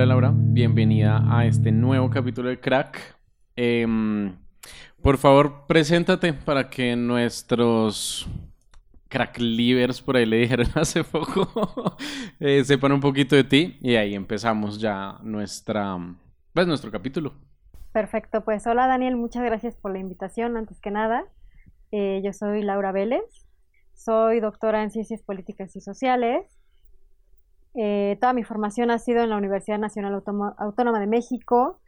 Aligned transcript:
Hola 0.00 0.14
Laura, 0.14 0.32
bienvenida 0.34 1.22
a 1.28 1.44
este 1.44 1.72
nuevo 1.72 2.08
capítulo 2.08 2.48
de 2.48 2.58
Crack. 2.58 3.18
Em, 3.54 4.34
por 5.02 5.18
favor, 5.18 5.66
preséntate 5.66 6.32
para 6.32 6.70
que 6.70 6.96
nuestros 6.96 8.26
crack 9.08 9.38
livers, 9.38 10.00
por 10.00 10.16
ahí 10.16 10.24
le 10.24 10.38
dijeron 10.38 10.68
hace 10.76 11.04
poco, 11.04 11.98
eh, 12.40 12.64
sepan 12.64 12.92
un 12.92 13.00
poquito 13.00 13.36
de 13.36 13.44
ti 13.44 13.76
y 13.82 13.96
ahí 13.96 14.14
empezamos 14.14 14.80
ya 14.80 15.18
nuestra, 15.22 15.98
pues, 16.54 16.66
nuestro 16.66 16.90
capítulo. 16.90 17.34
Perfecto, 17.92 18.42
pues 18.42 18.66
hola 18.66 18.86
Daniel, 18.86 19.16
muchas 19.16 19.44
gracias 19.44 19.76
por 19.76 19.92
la 19.92 19.98
invitación. 19.98 20.56
Antes 20.56 20.80
que 20.80 20.90
nada, 20.90 21.26
eh, 21.92 22.22
yo 22.24 22.32
soy 22.32 22.62
Laura 22.62 22.90
Vélez, 22.90 23.46
soy 23.92 24.40
doctora 24.40 24.82
en 24.82 24.90
Ciencias 24.90 25.20
Políticas 25.20 25.76
y 25.76 25.82
Sociales. 25.82 26.59
Eh, 27.74 28.18
toda 28.20 28.32
mi 28.32 28.42
formación 28.42 28.90
ha 28.90 28.98
sido 28.98 29.22
en 29.22 29.30
la 29.30 29.36
Universidad 29.36 29.78
Nacional 29.78 30.22
Autónoma 30.58 31.00
de 31.00 31.06
México 31.06 31.80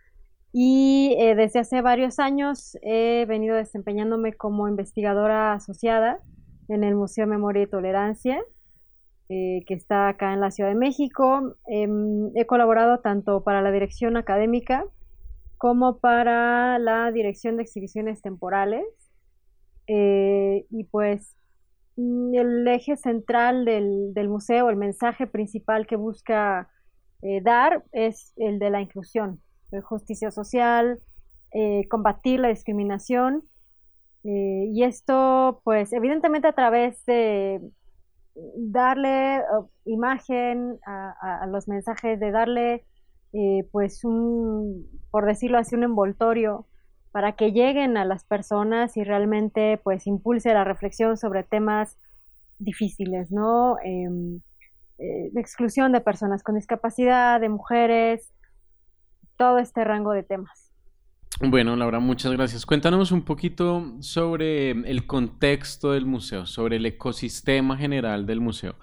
y 0.53 1.17
eh, 1.19 1.35
desde 1.35 1.61
hace 1.61 1.83
varios 1.83 2.19
años 2.19 2.77
he 2.83 3.25
venido 3.27 3.57
desempeñándome 3.57 4.35
como 4.35 4.69
investigadora 4.69 5.55
asociada 5.55 6.21
en 6.69 6.85
el 6.85 6.95
Museo 6.95 7.27
Memoria 7.27 7.63
y 7.63 7.67
Tolerancia, 7.67 8.43
que 9.29 9.65
está 9.69 10.09
acá 10.09 10.35
en 10.35 10.41
la 10.41 10.51
Ciudad 10.51 10.69
de 10.69 10.77
México. 10.77 11.57
Em, 11.67 12.31
he 12.37 12.45
colaborado 12.45 13.01
tanto 13.01 13.43
para 13.43 13.63
la 13.63 13.73
dirección 13.73 14.19
académica 14.19 14.85
como 15.63 15.99
para 15.99 16.79
la 16.81 17.13
dirección 17.13 17.57
de 17.57 17.63
exhibiciones 17.63 18.21
temporales. 18.21 18.85
Eh, 19.87 20.67
y 20.71 20.85
pues 20.85 21.37
el 21.97 22.67
eje 22.69 22.97
central 22.97 23.65
del, 23.65 24.29
museo, 24.29 24.71
el 24.71 24.77
mensaje 24.77 25.27
principal 25.27 25.87
que 25.87 25.97
busca 25.97 26.69
eh, 27.23 27.41
dar 27.43 27.85
es 27.93 28.33
el 28.37 28.59
de 28.59 28.71
la 28.71 28.81
inclusión, 28.81 29.41
justicia 29.85 30.31
social, 30.31 31.01
eh, 31.53 31.87
combatir 31.89 32.41
la 32.41 32.49
discriminación. 32.49 33.45
y 34.25 34.85
esto, 34.85 35.61
pues, 35.65 35.93
evidentemente 35.93 36.47
a 36.49 36.53
través 36.53 37.05
de 37.07 37.61
darle 38.57 39.43
imagen 39.85 40.79
a, 40.87 41.47
los 41.49 41.69
mensajes, 41.69 42.19
de 42.19 42.31
darle 42.31 42.85
eh, 43.33 43.69
pues 43.73 44.05
un, 44.05 44.87
por 45.11 45.27
decirlo 45.27 45.59
así, 45.59 45.75
un 45.75 45.85
envoltorio 45.85 46.67
para 47.13 47.33
que 47.33 47.53
lleguen 47.53 47.97
a 47.97 48.05
las 48.05 48.25
personas 48.25 48.97
y 48.97 49.05
realmente 49.05 49.79
pues 49.85 50.07
impulse 50.07 50.53
la 50.53 50.65
reflexión 50.65 51.17
sobre 51.17 51.45
temas 51.45 51.99
difíciles, 52.59 53.31
¿no? 53.31 53.77
Em, 53.85 54.41
eh, 54.99 55.31
de 55.33 55.41
exclusión 55.41 55.93
de 55.93 56.01
personas 56.01 56.43
con 56.43 56.55
discapacidad, 56.55 57.41
de 57.41 57.49
mujeres, 57.49 58.33
todo 59.37 59.59
este 59.59 59.85
rango 59.85 60.13
de 60.13 60.23
temas. 60.23 60.71
Bueno, 61.41 61.77
Laura, 61.77 61.99
muchas 61.99 62.33
gracias. 62.33 62.65
Cuéntanos 62.65 63.11
un 63.11 63.23
poquito 63.23 63.97
sobre 64.01 64.71
el 64.71 65.07
contexto 65.07 65.93
del 65.93 66.07
museo, 66.07 66.47
sobre 66.47 66.77
el 66.77 66.87
ecosistema 66.87 67.77
general 67.77 68.27
del 68.27 68.41
museo. 68.41 68.77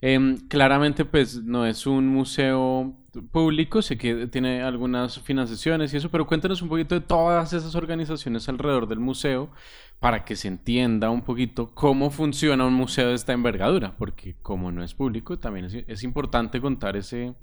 Em, 0.00 0.36
claramente, 0.48 1.04
pues 1.04 1.42
no 1.44 1.66
es 1.66 1.86
un 1.86 2.08
museo 2.08 2.96
público, 3.30 3.82
sé 3.82 3.98
que 3.98 4.26
tiene 4.26 4.62
algunas 4.62 5.20
financiaciones 5.20 5.92
y 5.92 5.96
eso, 5.96 6.10
pero 6.10 6.26
cuéntanos 6.26 6.62
un 6.62 6.68
poquito 6.68 6.94
de 6.94 7.00
todas 7.00 7.52
esas 7.52 7.74
organizaciones 7.74 8.48
alrededor 8.48 8.86
del 8.88 9.00
museo 9.00 9.50
para 9.98 10.24
que 10.24 10.36
se 10.36 10.48
entienda 10.48 11.10
un 11.10 11.22
poquito 11.22 11.74
cómo 11.74 12.10
funciona 12.10 12.66
un 12.66 12.74
museo 12.74 13.08
de 13.08 13.14
esta 13.14 13.32
envergadura, 13.32 13.96
porque 13.96 14.36
como 14.42 14.72
no 14.72 14.82
es 14.82 14.94
público, 14.94 15.38
también 15.38 15.84
es, 15.86 16.02
importante 16.02 16.60
contar 16.60 16.96
ese, 16.96 17.34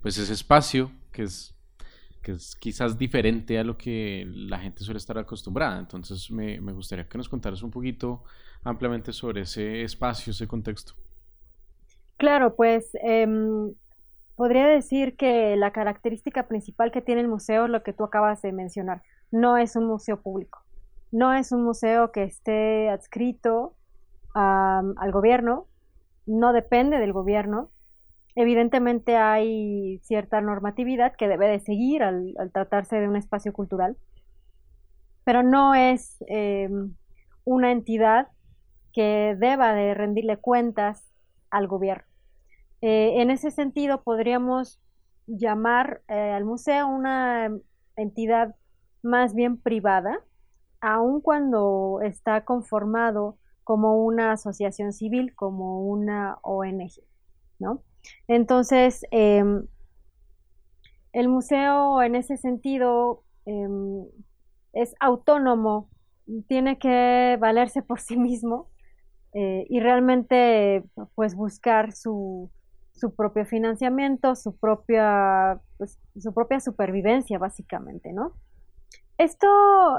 pues 0.00 0.16
ese 0.18 0.32
espacio 0.32 0.92
que 1.10 1.22
es, 1.24 1.54
que 2.22 2.32
es 2.32 2.54
quizás 2.54 2.98
diferente 2.98 3.58
a 3.58 3.64
lo 3.64 3.76
que 3.76 4.24
la 4.28 4.58
gente 4.58 4.84
suele 4.84 4.98
estar 4.98 5.18
acostumbrada. 5.18 5.78
Entonces 5.78 6.30
me, 6.30 6.60
me 6.60 6.72
gustaría 6.72 7.08
que 7.08 7.18
nos 7.18 7.28
contaras 7.28 7.62
un 7.62 7.70
poquito 7.70 8.22
ampliamente 8.62 9.12
sobre 9.12 9.42
ese 9.42 9.82
espacio, 9.82 10.30
ese 10.30 10.46
contexto. 10.46 10.94
Claro, 12.16 12.54
pues 12.54 12.90
em, 13.02 13.74
podría 14.36 14.66
decir 14.66 15.16
que 15.16 15.56
la 15.56 15.72
característica 15.72 16.48
principal 16.48 16.90
que 16.90 17.02
tiene 17.02 17.20
el 17.20 17.28
museo 17.28 17.64
es 17.64 17.70
lo 17.70 17.82
que 17.82 17.92
tú 17.92 18.04
acabas 18.04 18.42
de 18.42 18.52
mencionar. 18.52 19.02
No 19.30 19.56
es 19.56 19.76
un 19.76 19.86
museo 19.86 20.20
público. 20.20 20.60
No 21.12 21.32
es 21.32 21.52
un 21.52 21.62
museo 21.64 22.10
que 22.10 22.24
esté 22.24 22.88
adscrito 22.88 23.76
al 24.34 25.12
gobierno. 25.12 25.66
No 26.26 26.52
depende 26.52 26.98
del 26.98 27.12
gobierno. 27.12 27.70
Evidentemente 28.34 29.16
hay 29.16 30.00
cierta 30.02 30.40
normatividad 30.40 31.14
que 31.16 31.28
debe 31.28 31.46
de 31.48 31.60
seguir 31.60 32.02
al, 32.02 32.34
tratarse 32.52 32.96
de 32.96 33.08
un 33.08 33.14
espacio 33.14 33.52
cultural, 33.52 33.96
pero 35.22 35.44
no 35.44 35.74
es 35.74 36.16
em, 36.26 36.96
una 37.44 37.70
entidad 37.70 38.28
que 38.92 39.36
deba 39.38 39.72
de 39.72 39.94
rendirle 39.94 40.38
cuentas 40.38 41.08
al 41.50 41.68
gobierno. 41.68 42.13
Eh, 42.86 43.22
en 43.22 43.30
ese 43.30 43.50
sentido, 43.50 44.02
podríamos 44.02 44.78
llamar 45.26 46.02
eh, 46.06 46.32
al 46.32 46.44
museo 46.44 46.86
una 46.86 47.50
entidad 47.96 48.56
más 49.02 49.34
bien 49.34 49.56
privada, 49.56 50.20
aun 50.82 51.22
cuando 51.22 52.00
está 52.02 52.44
conformado 52.44 53.38
como 53.62 54.04
una 54.04 54.32
asociación 54.32 54.92
civil, 54.92 55.34
como 55.34 55.88
una 55.88 56.36
ONG, 56.42 57.00
¿no? 57.58 57.82
Entonces, 58.28 59.06
em, 59.12 59.66
el 61.14 61.28
museo 61.28 62.02
en 62.02 62.16
ese 62.16 62.36
sentido 62.36 63.24
em, 63.46 64.04
es 64.74 64.94
autónomo, 65.00 65.88
tiene 66.48 66.78
que 66.78 67.38
valerse 67.40 67.80
por 67.82 68.00
sí 68.00 68.18
mismo 68.18 68.68
eh, 69.32 69.64
y 69.70 69.80
realmente 69.80 70.84
pues 71.14 71.34
buscar 71.34 71.92
su, 71.94 72.50
su 72.94 73.14
propio 73.14 73.44
financiamiento, 73.44 74.36
su 74.36 74.56
propia, 74.56 75.60
pues, 75.78 75.98
su 76.18 76.32
propia 76.32 76.60
supervivencia 76.60 77.38
básicamente, 77.38 78.12
¿no? 78.12 78.32
Esto 79.18 79.46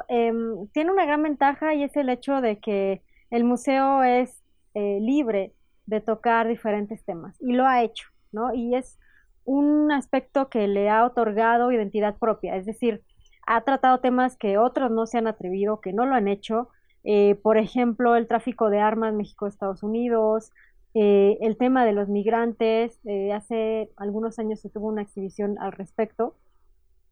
em, 0.08 0.68
tiene 0.74 0.92
una 0.92 1.06
gran 1.06 1.24
ventaja 1.24 1.74
y 1.74 1.84
es 1.84 1.96
el 1.96 2.10
hecho 2.10 2.42
de 2.42 2.60
que 2.60 3.02
el 3.30 3.44
museo 3.44 4.04
es 4.04 4.42
eh, 4.74 5.00
libre 5.02 5.54
de 5.86 6.02
tocar 6.02 6.48
diferentes 6.48 7.04
temas 7.06 7.36
y 7.42 7.54
lo 7.54 7.66
ha 7.66 7.84
hecho, 7.84 8.08
¿no? 8.32 8.54
Y 8.54 8.76
es 8.76 8.98
un 9.46 9.92
aspecto 9.92 10.50
que 10.50 10.68
le 10.68 10.90
ha 10.90 11.06
otorgado 11.06 11.72
identidad 11.72 12.18
propia, 12.18 12.56
es 12.56 12.66
decir, 12.66 13.04
ha 13.48 13.62
tratado 13.62 14.00
temas 14.00 14.38
que 14.38 14.58
otros 14.58 14.92
no 14.92 15.06
se 15.06 15.20
han 15.20 15.28
atrevido, 15.28 15.80
que 15.80 15.94
no 15.94 16.06
lo 16.06 16.16
han 16.16 16.28
hecho, 16.28 16.70
eh, 17.04 17.36
por 17.44 17.58
ejemplo, 17.58 18.16
el 18.16 18.28
tráfico 18.28 18.70
de 18.70 18.80
armas 18.80 19.14
México-Estados 19.14 19.84
Unidos, 19.84 20.52
eh, 20.96 21.38
el 21.42 21.58
tema 21.58 21.86
de 21.86 21.92
los 21.92 22.08
migrantes. 22.08 23.00
Eh, 23.06 23.34
hace 23.34 23.92
algunos 23.98 24.40
años 24.40 24.62
se 24.62 24.70
tuvo 24.70 24.88
una 24.88 25.02
exhibición 25.02 25.58
al 25.60 25.74
respecto. 25.74 26.38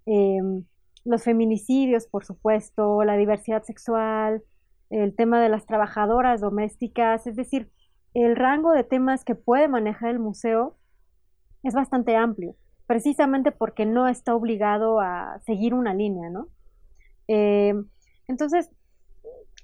Em, 0.06 0.64
los 1.04 1.24
feminicidios, 1.24 2.08
por 2.08 2.26
supuesto, 2.26 3.04
la 3.04 3.18
diversidad 3.18 3.64
sexual, 3.64 4.42
el 4.90 5.14
tema 5.16 5.42
de 5.42 5.50
las 5.50 5.66
trabajadoras 5.66 6.40
domésticas, 6.40 7.28
es 7.28 7.36
decir, 7.36 7.70
el 8.14 8.38
rango 8.38 8.72
de 8.72 8.86
temas 8.86 9.26
que 9.26 9.36
puede 9.36 9.68
manejar 9.68 10.12
el 10.12 10.20
museo 10.20 10.78
es 11.64 11.74
bastante 11.74 12.16
amplio, 12.16 12.56
precisamente 12.88 13.52
porque 13.52 13.86
no 13.86 14.08
está 14.08 14.34
obligado 14.34 15.02
a 15.02 15.40
seguir 15.46 15.74
una 15.74 15.94
línea, 15.94 16.30
¿no? 16.30 16.48
Em, 17.28 17.86
entonces, 18.28 18.70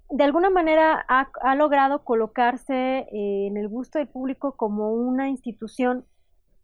de 0.10 0.24
alguna 0.24 0.50
manera 0.50 1.06
ha, 1.08 1.56
logrado 1.56 2.04
colocarse 2.04 2.74
eh, 2.74 3.48
en 3.48 3.58
el 3.58 3.68
gusto 3.68 4.00
del 4.00 4.08
público 4.08 4.56
como 4.58 4.92
una 4.92 5.30
institución 5.30 6.06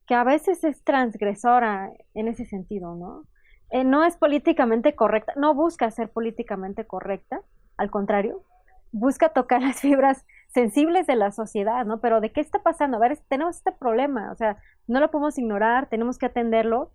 que 0.08 0.16
a 0.16 0.24
veces 0.24 0.64
es 0.64 0.84
transgresora 0.84 1.92
en 2.14 2.28
ese 2.28 2.46
sentido, 2.46 2.96
¿no? 2.96 3.26
Eh, 3.72 3.84
no 3.84 4.04
es 4.04 4.18
políticamente 4.18 4.96
correcta, 4.96 5.34
no 5.36 5.54
busca 5.54 5.90
ser 5.92 6.10
políticamente 6.10 6.86
correcta, 6.86 7.42
al 7.78 7.90
contrario, 7.90 8.44
busca 8.92 9.30
tocar 9.30 9.62
las 9.64 9.82
fibras 9.82 10.26
sensibles 10.48 11.08
de 11.08 11.16
la 11.16 11.32
sociedad, 11.32 11.86
¿no? 11.86 12.00
Pero 12.00 12.22
¿de 12.22 12.32
qué 12.32 12.42
está 12.42 12.60
pasando? 12.60 12.98
A 12.98 13.02
ver, 13.02 13.18
tenemos 13.28 13.58
este 13.58 13.72
problema, 13.72 14.32
o 14.32 14.36
sea, 14.36 14.58
no 14.88 15.00
lo 15.00 15.12
podemos 15.12 15.38
ignorar, 15.38 15.88
tenemos 15.90 16.18
que 16.18 16.28
atenderlo. 16.28 16.92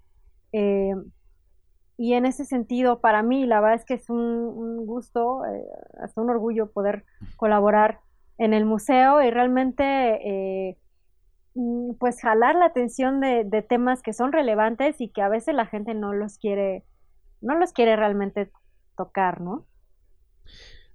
Eh, 0.53 0.95
y 2.01 2.15
en 2.15 2.25
ese 2.25 2.47
sentido, 2.47 3.03
para 3.03 3.23
mí, 3.23 3.45
la 3.45 3.61
verdad 3.61 3.79
es 3.79 3.85
que 3.85 3.93
es 3.93 4.09
un, 4.09 4.87
gusto, 4.87 5.45
eh, 5.45 5.67
hasta 6.03 6.23
un 6.23 6.31
orgullo 6.31 6.73
poder 6.73 7.05
colaborar 7.37 8.01
en 8.39 8.55
el 8.55 8.65
museo 8.65 9.23
y 9.23 9.31
realmente, 9.31 9.85
eh, 9.85 10.79
mm, 11.57 11.97
pues, 11.99 12.23
jalar 12.23 12.55
la 12.55 12.65
atención 12.65 13.21
de, 13.21 13.45
temas 13.69 14.01
que 14.01 14.15
son 14.15 14.33
relevantes 14.33 14.99
y 14.99 15.09
que 15.11 15.21
a 15.21 15.29
veces 15.29 15.55
la 15.55 15.67
gente 15.67 15.93
no 15.93 16.15
los 16.15 16.39
quiere, 16.39 16.85
no 17.43 17.55
los 17.59 17.75
quiere 17.75 17.97
realmente 17.97 18.51
tocar, 18.97 19.43
¿no? 19.43 19.67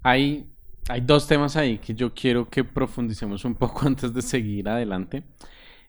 Hay, 0.01 0.51
hay 0.89 1.01
dos 1.01 1.27
temas 1.27 1.55
ahí 1.55 1.77
que 1.77 1.93
yo 1.93 2.15
quiero 2.15 2.49
que 2.49 2.63
profundicemos 2.63 3.45
un 3.45 3.53
poco 3.53 3.81
antes 3.85 4.11
de 4.11 4.23
seguir 4.23 4.67
adelante. 4.67 5.21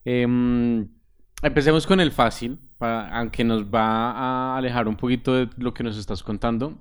Em, 0.04 0.86
empecemos 1.42 1.86
con 1.86 2.00
el 2.00 2.12
fácil 2.12 2.65
aunque 2.80 3.44
nos 3.44 3.64
va 3.64 4.10
a 4.12 4.56
alejar 4.56 4.88
un 4.88 4.96
poquito 4.96 5.34
de 5.34 5.48
lo 5.56 5.74
que 5.74 5.82
nos 5.82 5.96
estás 5.96 6.22
contando, 6.22 6.78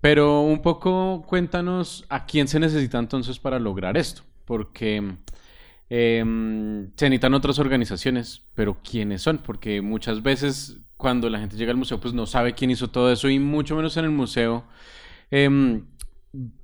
pero 0.00 0.40
un 0.42 0.60
poco 0.62 1.24
cuéntanos 1.26 2.04
a 2.08 2.26
quién 2.26 2.48
se 2.48 2.60
necesita 2.60 2.98
entonces 2.98 3.38
para 3.38 3.58
lograr 3.58 3.96
esto, 3.96 4.22
porque 4.44 5.16
em, 5.88 6.90
se 6.96 7.08
necesitan 7.08 7.34
otras 7.34 7.58
organizaciones, 7.58 8.42
pero 8.54 8.78
¿quiénes 8.82 9.22
son? 9.22 9.38
Porque 9.38 9.80
muchas 9.80 10.22
veces 10.22 10.80
cuando 10.96 11.28
la 11.30 11.38
gente 11.38 11.56
llega 11.56 11.70
al 11.70 11.76
museo 11.76 12.00
pues 12.00 12.14
no 12.14 12.26
sabe 12.26 12.54
quién 12.54 12.70
hizo 12.70 12.88
todo 12.88 13.12
eso 13.12 13.28
y 13.28 13.38
mucho 13.38 13.76
menos 13.76 13.96
en 13.96 14.04
el 14.04 14.10
museo. 14.10 14.64
Em, 15.30 15.86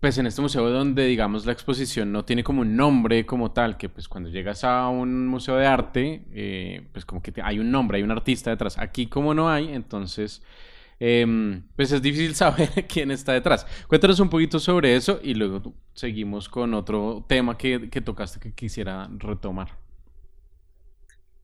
pues 0.01 0.19
en 0.19 0.27
este 0.27 0.43
museo 0.43 0.69
donde 0.69 1.07
digamos 1.07 1.47
la 1.47 1.53
exposición 1.53 2.11
no 2.11 2.25
tiene 2.25 2.43
como 2.43 2.63
un 2.63 2.77
nombre 2.77 3.25
como 3.25 3.53
tal, 3.53 3.77
que 3.77 3.89
pues 3.89 4.09
cuando 4.09 4.29
llegas 4.29 4.65
a 4.65 4.89
un 4.89 5.29
museo 5.29 5.57
de 5.57 5.67
arte, 5.67 6.25
eh, 6.33 6.89
pues 6.93 7.05
como 7.05 7.23
que 7.23 7.33
hay 7.43 7.59
un 7.59 7.71
nombre, 7.71 7.99
hay 7.99 8.03
un 8.03 8.11
artista 8.11 8.51
detrás. 8.51 8.79
Aquí 8.79 9.07
como 9.07 9.33
no 9.33 9.49
hay, 9.49 9.73
entonces 9.73 10.43
em, 10.99 11.63
pues 11.77 11.93
es 11.93 12.03
difícil 12.03 12.35
saber 12.37 12.87
quién 12.89 13.11
está 13.11 13.33
detrás. 13.33 13.67
Cuéntanos 13.87 14.19
un 14.19 14.29
poquito 14.29 14.59
sobre 14.59 14.97
eso 14.97 15.21
y 15.23 15.35
luego 15.35 15.75
seguimos 15.95 16.49
con 16.49 16.75
otro 16.75 17.25
tema 17.29 17.57
que, 17.57 17.79
tocaste 18.05 18.41
que 18.41 18.53
quisiera 18.53 19.09
retomar. 19.19 19.69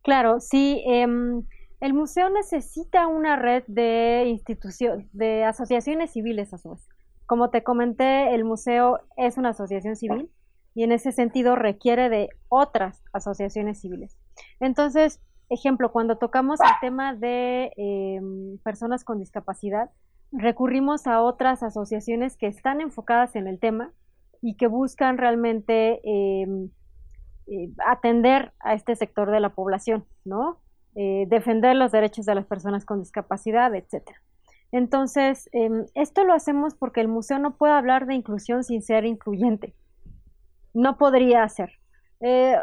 Claro, 0.03 0.41
sí. 0.41 0.83
Em, 0.87 1.45
el 1.81 1.95
museo 1.95 2.31
necesita 2.31 3.07
una 3.07 3.37
red 3.37 3.63
de 3.69 4.25
instituciones, 4.27 5.07
de 5.13 5.45
asociaciones 5.45 6.13
civiles 6.13 6.53
a 6.53 6.59
su 6.59 6.71
vez. 6.71 6.96
Como 7.27 7.51
te 7.51 7.63
comenté, 7.63 8.35
el 8.35 8.45
museo 8.45 9.01
es 9.17 9.37
una 9.37 9.51
asociación 9.51 9.97
civil 9.97 10.31
y 10.75 10.85
en 10.85 10.93
ese 10.93 11.13
sentido 11.13 11.57
requiere 11.57 12.09
de 12.09 12.29
otras 12.49 13.03
asociaciones 13.13 13.81
civiles. 13.81 14.17
Entonces, 14.61 15.21
ejemplo, 15.49 15.93
cuando 15.93 16.19
tocamos 16.19 16.61
el 16.61 16.71
tema 16.81 17.15
de 17.15 17.73
em, 17.77 18.59
personas 18.59 19.05
con 19.05 19.19
discapacidad, 19.19 19.91
recurrimos 20.33 21.07
a 21.07 21.23
otras 21.23 21.63
asociaciones 21.63 22.37
que 22.37 22.47
están 22.47 22.81
enfocadas 22.81 23.37
en 23.37 23.47
el 23.47 23.59
tema 23.59 23.93
y 24.43 24.57
que 24.57 24.67
buscan 24.67 25.19
realmente 25.19 26.01
em, 26.05 26.71
eh, 27.47 27.71
atender 27.87 28.53
a 28.61 28.75
este 28.75 28.97
sector 28.97 29.31
de 29.31 29.41
la 29.41 29.51
población, 29.51 30.05
¿no? 30.25 30.61
Eh, 30.95 31.27
defender 31.29 31.77
los 31.77 31.93
derechos 31.93 32.27
de 32.27 32.35
las 32.35 32.47
personas 32.47 32.85
con 32.85 33.01
discapacidad, 33.01 33.75
etcétera. 33.75 34.21
Entonces, 34.73 35.49
em, 35.53 35.87
esto 35.95 36.25
lo 36.25 36.35
hacemos 36.35 36.75
porque 36.75 37.01
el 37.01 37.09
museo 37.09 37.39
no 37.39 37.57
puede 37.57 37.73
hablar 37.75 38.07
de 38.07 38.15
inclusión 38.15 38.65
sin 38.65 38.83
ser 38.83 39.05
incluyente. 39.05 39.75
No 40.75 40.99
podría 40.99 41.49
ser. 41.49 41.71
Eh, 42.21 42.57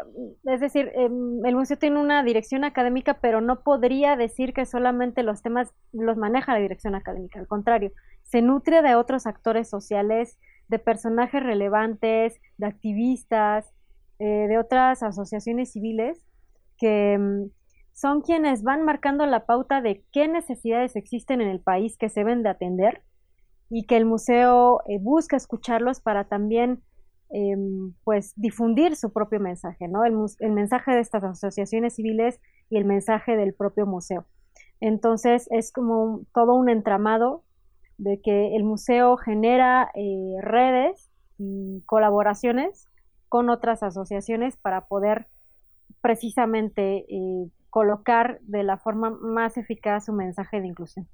es 0.44 0.60
decir, 0.60 0.90
em, 0.94 1.44
el 1.44 1.54
museo 1.54 1.78
tiene 1.78 2.00
una 2.00 2.22
dirección 2.24 2.64
académica, 2.64 3.20
pero 3.20 3.40
no 3.40 3.62
podría 3.62 4.16
decir 4.16 4.52
que 4.52 4.66
solamente 4.66 5.22
los 5.22 5.42
temas 5.42 5.72
los 5.92 6.16
maneja 6.16 6.52
la 6.54 6.58
dirección 6.58 6.94
académica. 6.94 7.38
Al 7.38 7.46
contrario, 7.46 7.92
se 8.24 8.42
nutre 8.42 8.82
de 8.82 8.96
otros 8.96 9.26
actores 9.26 9.68
sociales, 9.68 10.38
de 10.68 10.78
personajes 10.78 11.42
relevantes, 11.42 12.40
de 12.58 12.66
activistas, 12.66 13.72
eh, 14.18 14.46
de 14.48 14.58
otras 14.58 15.02
asociaciones 15.02 15.72
civiles 15.72 16.20
que 16.78 17.12
em, 17.14 17.50
son 17.94 18.20
quienes 18.22 18.64
van 18.64 18.82
marcando 18.82 19.24
la 19.24 19.46
pauta 19.46 19.80
de 19.80 20.04
qué 20.12 20.26
necesidades 20.26 20.96
existen 20.96 21.40
en 21.40 21.48
el 21.48 21.60
país 21.60 21.96
que 21.96 22.08
se 22.08 22.20
deben 22.20 22.42
de 22.42 22.50
atender 22.50 23.02
y 23.70 23.86
que 23.86 23.96
el 23.96 24.04
museo 24.04 24.82
eh, 24.86 24.98
busca 25.00 25.36
escucharlos 25.36 26.00
para 26.00 26.24
también 26.24 26.82
em, 27.30 27.94
pues 28.02 28.32
difundir 28.36 28.96
su 28.96 29.12
propio 29.12 29.40
mensaje, 29.40 29.88
¿no? 29.88 30.04
El, 30.04 30.14
el, 30.40 30.52
mensaje 30.52 30.92
de 30.92 31.00
estas 31.00 31.22
asociaciones 31.24 31.94
civiles 31.94 32.40
y 32.68 32.76
el 32.76 32.84
mensaje 32.84 33.36
del 33.36 33.54
propio 33.54 33.86
museo. 33.86 34.26
Entonces 34.80 35.48
es 35.50 35.72
como 35.72 36.22
todo 36.34 36.54
un 36.54 36.68
entramado 36.68 37.44
de 37.96 38.20
que 38.20 38.56
el 38.56 38.64
museo 38.64 39.16
genera 39.16 39.90
eh, 39.94 40.34
redes 40.40 41.10
y 41.38 41.80
colaboraciones 41.86 42.88
con 43.28 43.50
otras 43.50 43.84
asociaciones 43.84 44.56
para 44.56 44.86
poder 44.86 45.28
precisamente 46.00 47.06
eh, 47.08 47.48
colocar 47.74 48.38
de 48.42 48.62
la 48.62 48.76
forma 48.76 49.10
más 49.10 49.56
eficaz 49.56 50.04
su 50.04 50.12
mensaje 50.12 50.60
de 50.60 50.68
inclusión. 50.68 51.08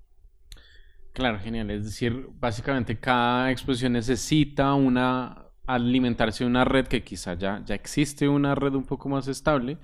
Claro, 1.15 1.39
genial. 1.39 1.71
Es 1.71 1.85
decir, 1.85 2.29
básicamente 2.35 3.01
cada 3.01 3.51
exposición 3.51 3.95
necesita 3.95 4.75
una 4.75 5.47
alimentarse 5.67 6.45
de 6.45 6.51
una 6.51 6.67
red 6.67 6.87
que 6.87 7.03
quizá 7.03 7.33
ya, 7.33 7.63
ya 7.65 7.75
existe 7.75 8.29
una 8.29 8.55
red 8.55 8.75
un 8.75 8.85
poco 8.85 9.09
más 9.09 9.27
estable, 9.27 9.79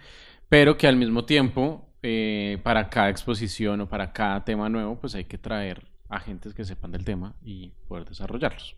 pero 0.51 0.77
que 0.77 0.87
al 0.87 0.97
mismo 0.97 1.25
tiempo 1.25 1.95
eh, 2.03 2.61
para 2.63 2.91
cada 2.91 3.09
exposición 3.09 3.81
o 3.81 3.89
para 3.89 4.13
cada 4.13 4.45
tema 4.45 4.69
nuevo, 4.69 5.01
pues 5.01 5.15
hay 5.15 5.25
que 5.25 5.39
traer 5.39 5.89
agentes 6.11 6.53
que 6.53 6.65
sepan 6.67 6.93
del 6.93 7.07
tema 7.07 7.35
y 7.43 7.73
poder 7.89 8.05
desarrollarlos. 8.05 8.77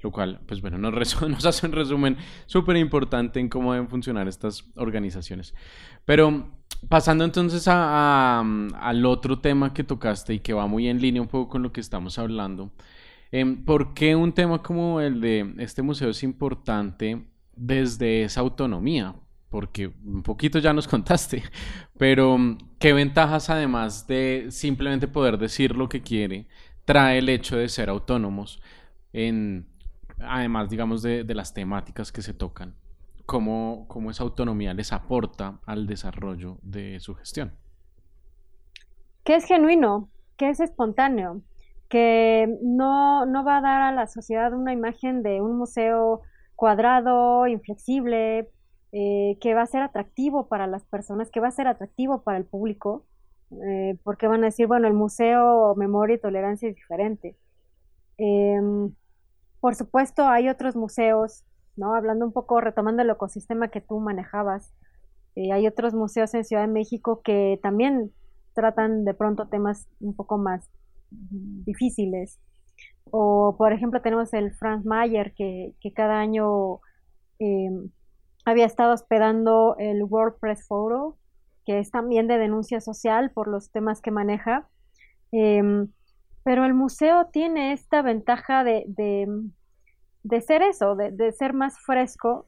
Lo 0.00 0.10
cual, 0.10 0.40
pues 0.46 0.62
bueno, 0.62 0.78
nos, 0.78 1.22
nos 1.28 1.44
hace 1.44 1.66
un 1.66 1.72
resumen 1.72 2.16
súper 2.46 2.78
importante 2.78 3.38
en 3.38 3.50
cómo 3.50 3.74
deben 3.74 3.90
funcionar 3.90 4.28
estas 4.28 4.64
organizaciones. 4.76 5.54
Pero 6.06 6.63
pasando 6.88 7.24
entonces 7.24 7.66
a, 7.68 8.40
al 8.40 9.06
otro 9.06 9.38
tema 9.40 9.72
que 9.72 9.84
tocaste 9.84 10.34
y 10.34 10.40
que 10.40 10.52
va 10.52 10.66
muy 10.66 10.88
en 10.88 11.00
línea 11.00 11.22
un 11.22 11.28
poco 11.28 11.50
con 11.50 11.62
lo 11.62 11.72
que 11.72 11.80
estamos 11.80 12.18
hablando, 12.18 12.70
em, 13.32 13.64
¿por 13.64 13.94
qué 13.94 14.16
un 14.16 14.32
tema 14.32 14.62
como 14.62 15.00
el 15.00 15.20
de 15.20 15.54
este 15.58 15.82
museo 15.82 16.10
es 16.10 16.22
importante 16.22 17.26
desde 17.56 18.24
esa 18.24 18.40
autonomía? 18.40 19.14
Porque 19.50 19.92
un 20.04 20.22
poquito 20.22 20.58
ya 20.58 20.72
nos 20.72 20.88
contaste, 20.94 21.42
pero 21.98 22.38
¿qué 22.78 22.92
ventajas 22.92 23.50
además 23.50 24.06
de 24.06 24.46
simplemente 24.50 25.08
poder 25.08 25.38
decir 25.38 25.76
lo 25.76 25.88
que 25.88 26.02
quiere 26.02 26.48
trae 26.84 27.18
el 27.18 27.28
hecho 27.28 27.56
de 27.56 27.68
ser 27.68 27.88
autónomos 27.88 28.60
en, 29.12 29.66
además, 30.20 30.68
digamos, 30.70 31.02
de 31.02 31.24
las 31.34 31.54
temáticas 31.54 32.12
que 32.12 32.22
se 32.22 32.34
tocan? 32.34 32.74
Cómo, 33.26 33.86
esa 34.10 34.22
autonomía 34.22 34.74
les 34.74 34.92
aporta 34.92 35.60
al 35.66 35.86
desarrollo 35.86 36.58
de 36.62 37.00
su 37.00 37.14
gestión. 37.14 37.52
Que 39.24 39.36
es 39.36 39.44
genuino, 39.44 40.10
que 40.36 40.50
es 40.50 40.60
espontáneo, 40.60 41.42
que 41.88 42.58
no, 42.62 43.24
va 43.46 43.58
a 43.58 43.60
dar 43.60 43.82
a 43.82 43.92
la 43.92 44.06
sociedad 44.06 44.52
una 44.52 44.72
imagen 44.72 45.22
de 45.22 45.40
un 45.40 45.56
museo 45.56 46.22
cuadrado, 46.56 47.46
inflexible, 47.46 48.50
eh, 48.92 49.38
que 49.40 49.54
va 49.54 49.62
a 49.62 49.66
ser 49.66 49.82
atractivo 49.82 50.46
para 50.48 50.66
las 50.66 50.84
personas, 50.84 51.30
que 51.30 51.40
va 51.40 51.48
a 51.48 51.52
ser 51.52 51.66
atractivo 51.66 52.22
para 52.22 52.38
el 52.38 52.44
público, 52.44 53.04
eh, 53.66 53.98
porque 54.04 54.28
van 54.28 54.42
a 54.42 54.46
decir, 54.46 54.66
bueno, 54.66 54.86
el 54.86 54.94
museo 54.94 55.74
Memoria 55.76 56.16
y 56.16 56.20
Tolerancia 56.20 56.68
es 56.68 56.74
diferente. 56.74 57.36
Em, 58.18 58.94
por 59.60 59.74
supuesto, 59.74 60.28
hay 60.28 60.48
otros 60.48 60.76
museos 60.76 61.44
¿no? 61.76 61.94
Hablando 61.94 62.24
un 62.24 62.32
poco, 62.32 62.60
retomando 62.60 63.02
el 63.02 63.10
ecosistema 63.10 63.68
que 63.68 63.80
tú 63.80 64.00
manejabas, 64.00 64.72
eh, 65.36 65.52
hay 65.52 65.66
otros 65.66 65.94
museos 65.94 66.32
en 66.34 66.44
Ciudad 66.44 66.62
de 66.62 66.72
México 66.72 67.20
que 67.22 67.58
también 67.62 68.12
tratan 68.54 69.04
de 69.04 69.14
pronto 69.14 69.48
temas 69.48 69.88
un 70.00 70.14
poco 70.14 70.38
más 70.38 70.70
difíciles. 71.10 72.38
O, 73.10 73.56
por 73.58 73.72
ejemplo, 73.72 74.00
tenemos 74.00 74.32
el 74.32 74.52
Franz 74.52 74.84
Mayer, 74.84 75.34
que, 75.34 75.74
cada 75.94 76.18
año 76.18 76.80
em, 77.38 77.90
había 78.44 78.66
estado 78.66 78.94
hospedando 78.94 79.76
el 79.78 80.02
WordPress 80.04 80.66
Photo, 80.66 81.16
que 81.66 81.78
es 81.78 81.90
también 81.90 82.26
de 82.28 82.38
denuncia 82.38 82.80
social 82.80 83.30
por 83.30 83.48
los 83.48 83.70
temas 83.70 84.00
que 84.00 84.10
maneja. 84.10 84.68
Em, 85.32 85.88
pero 86.44 86.64
el 86.64 86.74
museo 86.74 87.26
tiene 87.32 87.72
esta 87.72 88.02
ventaja 88.02 88.64
de, 88.64 88.84
de 88.86 89.26
ser 90.40 90.62
eso, 90.62 90.96
de, 90.96 91.32
ser 91.32 91.52
más 91.52 91.78
fresco. 91.78 92.46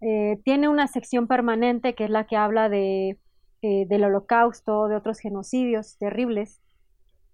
Eh, 0.00 0.40
tiene 0.44 0.68
una 0.68 0.86
sección 0.86 1.26
permanente 1.26 1.94
que 1.94 2.04
es 2.04 2.10
la 2.10 2.26
que 2.26 2.36
habla 2.36 2.68
de, 2.68 3.18
eh, 3.62 3.86
del 3.88 4.04
holocausto, 4.04 4.88
de 4.88 4.96
otros 4.96 5.18
genocidios 5.18 5.96
terribles, 5.98 6.60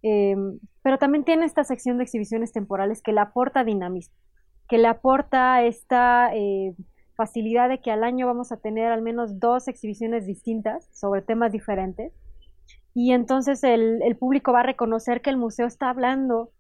em, 0.03 0.59
pero 0.83 0.99
también 0.99 1.25
tiene 1.25 1.45
esta 1.45 1.65
sección 1.65 1.99
de 1.99 2.05
exhibiciones 2.05 2.53
temporales 2.53 3.03
que 3.03 3.13
le 3.13 3.21
aporta 3.21 3.65
dinamismo, 3.65 4.15
que 4.69 4.79
le 4.79 4.89
aporta 4.89 5.63
esta 5.63 6.35
eh, 6.35 6.75
facilidad 7.15 7.69
de 7.69 7.81
que 7.81 7.91
al 7.91 8.03
año 8.05 8.27
vamos 8.27 8.53
a 8.53 8.57
tener 8.57 8.91
al 8.91 9.03
menos 9.03 9.39
dos 9.39 9.69
exhibiciones 9.69 10.27
distintas 10.27 10.89
sobre 10.93 11.21
temas 11.21 11.53
diferentes. 11.53 12.13
Y 12.95 13.13
entonces 13.13 13.63
el, 13.63 14.01
el 14.03 14.17
público 14.17 14.53
va 14.53 14.61
a 14.61 14.65
reconocer 14.65 15.21
que 15.21 15.31
el 15.31 15.37
museo 15.37 15.67
está 15.67 15.91
hablando 15.91 16.51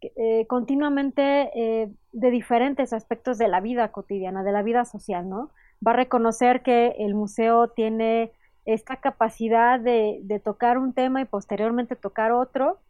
eh, 0.00 0.46
continuamente 0.48 1.50
eh, 1.54 1.90
de 2.12 2.30
diferentes 2.30 2.92
aspectos 2.92 3.38
de 3.38 3.48
la 3.48 3.60
vida 3.60 3.90
cotidiana, 3.90 4.42
de 4.42 4.52
la 4.52 4.62
vida 4.62 4.84
social, 4.84 5.28
¿no? 5.28 5.50
Va 5.86 5.92
a 5.92 5.96
reconocer 5.96 6.62
que 6.62 6.94
el 6.98 7.14
museo 7.14 7.68
tiene 7.68 8.32
esta 8.64 8.96
capacidad 8.96 9.80
de, 9.80 10.40
tocar 10.44 10.78
un 10.78 10.92
tema 10.92 11.20
y 11.20 11.24
posteriormente 11.24 11.96
tocar 11.96 12.32
otro, 12.32 12.80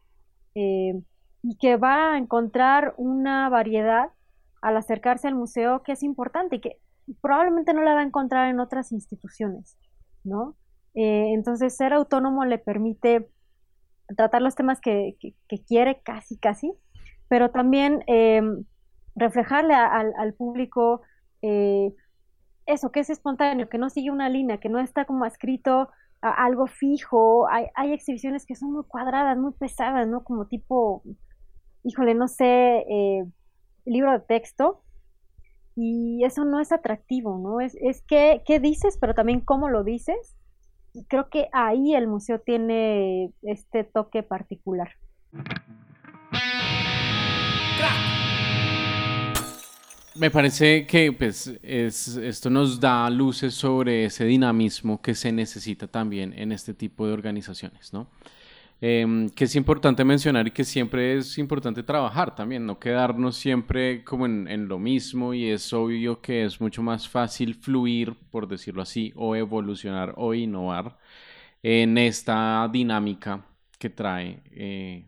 eh, 0.55 1.01
y 1.43 1.57
que 1.57 1.77
va 1.77 2.15
a 2.15 2.19
encontrar 2.19 2.95
una 2.97 3.49
variedad 3.49 4.11
al 4.63 4.77
acercarse 4.77 5.29
al 5.29 5.35
museo 5.35 5.83
que 5.83 5.93
es 5.93 6.03
importante 6.03 6.57
y 6.57 6.61
que 6.61 6.79
probablemente 7.21 7.75
no 7.75 7.83
la 7.83 7.95
va 7.95 8.01
a 8.01 8.05
encontrar 8.05 8.49
en 8.49 8.61
otras 8.61 8.93
instituciones, 8.93 9.77
¿no? 10.23 10.57
entonces, 10.97 11.77
ser 11.77 11.93
autónomo 11.93 12.45
le 12.45 12.57
permite 12.59 13.29
tratar 14.17 14.43
los 14.43 14.55
temas 14.55 14.81
que, 14.81 15.17
quiere, 15.67 16.01
casi, 16.03 16.37
casi, 16.39 16.73
pero 17.35 17.51
también 17.51 18.05
em, 18.07 18.63
reflejarle 19.17 19.75
al 19.75 20.35
público 20.35 21.03
eh, 21.43 21.93
eso, 22.65 22.93
que 22.93 23.01
es 23.01 23.11
espontáneo, 23.11 23.69
que 23.69 23.77
no 23.77 23.91
sigue 23.91 24.13
una 24.13 24.29
línea, 24.29 24.59
que 24.59 24.69
no 24.69 24.79
está 24.79 25.05
como 25.05 25.27
escrito 25.27 25.89
algo 26.21 26.69
fijo. 26.69 27.49
Hay, 27.49 27.67
hay, 27.75 27.93
exhibiciones 27.93 28.47
que 28.47 28.55
son 28.55 28.73
muy 28.73 28.85
cuadradas, 28.85 29.37
muy 29.37 29.51
pesadas, 29.51 30.07
¿no? 30.07 30.23
Como 30.23 30.47
tipo, 30.47 31.03
híjole, 31.83 32.15
no 32.15 32.29
sé, 32.29 32.85
eh, 32.89 33.25
libro 33.85 34.13
de 34.13 34.21
texto. 34.21 34.85
Y 35.75 36.23
eso 36.23 36.45
no 36.45 36.61
es 36.61 36.71
atractivo, 36.71 37.41
¿no? 37.41 37.61
Es, 37.61 37.77
es 37.81 38.01
que, 38.03 38.45
qué 38.47 38.61
dices, 38.61 38.97
pero 39.01 39.15
también 39.15 39.41
cómo 39.41 39.69
lo 39.69 39.83
dices. 39.83 40.37
Y 40.93 41.05
creo 41.07 41.31
que 41.31 41.49
ahí 41.53 41.97
el 41.97 42.07
museo 42.07 42.39
tiene 42.39 43.33
este 43.43 43.83
toque 43.83 44.23
particular. 44.23 44.91
Me 50.17 50.31
parece 50.31 50.87
que 50.87 51.13
pues, 51.13 51.59
es, 51.63 52.17
esto 52.17 52.49
nos 52.49 52.79
da 52.79 53.11
luces 53.11 53.53
sobre 53.55 54.05
ese 54.05 54.25
dinamismo 54.25 55.03
que 55.03 55.15
se 55.15 55.33
necesita 55.33 55.89
también 55.89 56.33
en 56.37 56.53
este 56.53 56.73
tipo 56.73 57.07
de 57.07 57.13
organizaciones, 57.13 57.93
¿no? 57.93 58.09
Em, 58.81 59.29
que 59.31 59.45
es 59.45 59.57
importante 59.57 60.05
mencionar 60.05 60.47
y 60.47 60.51
que 60.51 60.65
siempre 60.65 61.17
es 61.17 61.39
importante 61.39 61.83
trabajar 61.83 62.35
también, 62.35 62.67
no 62.67 62.79
quedarnos 62.79 63.37
siempre 63.37 64.05
como 64.05 64.27
en, 64.27 64.47
en, 64.49 64.69
lo 64.69 64.79
mismo 64.79 65.33
y 65.33 65.49
es 65.51 65.73
obvio 65.73 66.21
que 66.21 66.45
es 66.45 66.61
mucho 66.61 66.83
más 66.83 67.09
fácil 67.09 67.55
fluir, 67.55 68.15
por 68.31 68.47
decirlo 68.47 68.83
así, 68.83 69.13
o 69.17 69.37
evolucionar 69.37 70.15
o 70.17 70.35
innovar 70.35 70.99
en 71.63 71.97
esta 71.99 72.69
dinámica 72.71 73.47
que 73.79 73.91
trae 73.91 74.43
eh, 74.53 75.07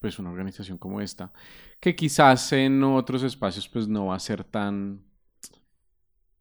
pues 0.00 0.18
una 0.18 0.30
organización 0.30 0.76
como 0.76 1.00
esta 1.00 1.32
que 1.84 1.94
quizás 1.94 2.50
en 2.54 2.82
otros 2.82 3.22
espacios 3.24 3.68
pues 3.68 3.86
no 3.86 4.06
va 4.06 4.16
a 4.16 4.18
ser 4.18 4.42
tan 4.42 5.02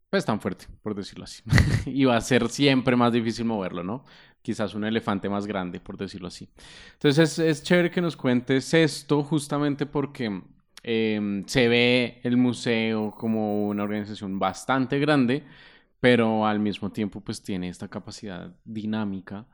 pues 0.09 0.23
tan 0.23 0.39
fuerte, 0.39 0.67
por 0.81 0.95
decirlo 0.95 1.25
así. 1.25 1.43
y 1.85 2.05
va 2.05 2.15
a 2.15 2.21
ser 2.21 2.47
siempre 2.47 2.95
más 2.95 3.11
difícil 3.11 3.43
moverlo, 3.43 3.83
¿no? 3.83 4.05
Quizás 4.41 4.73
un 4.73 4.85
elefante 4.85 5.27
más 5.27 5.45
grande, 5.45 5.81
por 5.81 5.97
decirlo 5.97 6.29
así. 6.29 6.47
Entonces 6.93 7.39
es, 7.39 7.61
chévere 7.61 7.91
que 7.91 7.99
nos 7.99 8.15
cuentes 8.15 8.73
esto 8.73 9.21
justamente 9.21 9.85
porque 9.85 10.43
em, 10.81 11.45
se 11.45 11.67
ve 11.67 12.21
el 12.23 12.37
museo 12.37 13.11
como 13.11 13.67
una 13.67 13.83
organización 13.83 14.39
bastante 14.39 14.97
grande, 14.97 15.43
pero 15.99 16.47
al 16.47 16.61
mismo 16.61 16.89
tiempo 16.93 17.19
pues 17.19 17.43
tiene 17.43 17.67
esta 17.67 17.89
capacidad 17.89 18.55
dinámica 18.63 19.45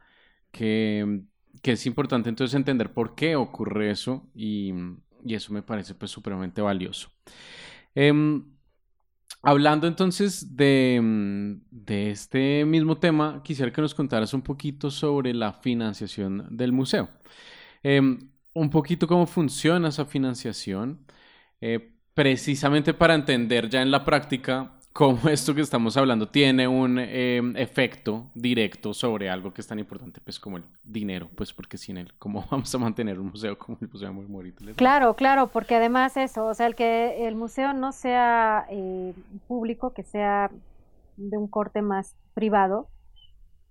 que, 0.51 1.23
que 1.63 1.71
es 1.71 1.87
importante 1.87 2.29
entonces 2.29 2.53
entender 2.53 2.93
por 2.93 3.15
qué 3.15 3.35
ocurre 3.35 3.89
eso 3.89 4.29
y, 4.35 4.71
y 5.25 5.35
eso 5.35 5.53
me 5.53 5.61
parece 5.61 5.93
pues 5.95 6.11
supremamente 6.11 6.61
valioso. 6.61 7.09
Em, 7.95 8.43
hablando 9.41 9.87
entonces 9.87 10.55
de, 10.55 10.99
mm, 11.01 11.53
de, 11.71 12.11
este 12.11 12.65
mismo 12.65 12.97
tema, 12.97 13.41
quisiera 13.43 13.71
que 13.71 13.81
nos 13.81 13.93
contaras 13.95 14.33
un 14.33 14.41
poquito 14.41 14.91
sobre 14.91 15.33
la 15.33 15.53
financiación 15.53 16.47
del 16.55 16.71
museo. 16.71 17.09
Em, 17.83 18.29
un 18.53 18.69
poquito 18.69 19.07
cómo 19.07 19.25
funciona 19.27 19.89
esa 19.89 20.05
financiación, 20.05 21.05
eh, 21.61 21.93
precisamente 22.13 22.93
para 22.93 23.15
entender 23.15 23.69
ya 23.69 23.81
en 23.81 23.91
la 23.91 24.03
práctica 24.05 24.78
cómo 24.93 25.29
esto 25.29 25.53
que 25.53 25.61
estamos 25.61 25.95
hablando 25.97 26.27
tiene 26.27 26.67
un 26.67 26.99
em, 26.99 27.55
efecto 27.55 28.25
directo 28.33 28.93
sobre 28.93 29.29
algo 29.29 29.53
que 29.53 29.61
es 29.61 29.67
tan 29.67 29.79
importante, 29.79 30.19
pues 30.21 30.39
como 30.39 30.57
el 30.57 30.63
dinero, 30.83 31.29
pues 31.35 31.53
porque 31.53 31.77
sin 31.77 31.97
él, 31.97 32.13
¿cómo 32.17 32.45
vamos 32.51 32.73
a 32.73 32.77
mantener 32.77 33.19
un 33.19 33.27
museo 33.27 33.57
como 33.57 33.77
el 33.81 33.89
Museo 33.89 34.13
Morito? 34.13 34.65
Claro, 34.75 35.15
claro, 35.15 35.47
porque 35.47 35.75
además 35.75 36.17
eso, 36.17 36.45
o 36.45 36.53
sea, 36.53 36.67
el 36.67 36.75
que 36.75 37.27
el 37.27 37.35
museo 37.35 37.73
no 37.73 37.91
sea 37.91 38.65
eh, 38.69 39.13
público, 39.47 39.93
que 39.93 40.03
sea 40.03 40.51
de 41.17 41.37
un 41.37 41.47
corte 41.47 41.81
más 41.81 42.15
privado, 42.33 42.87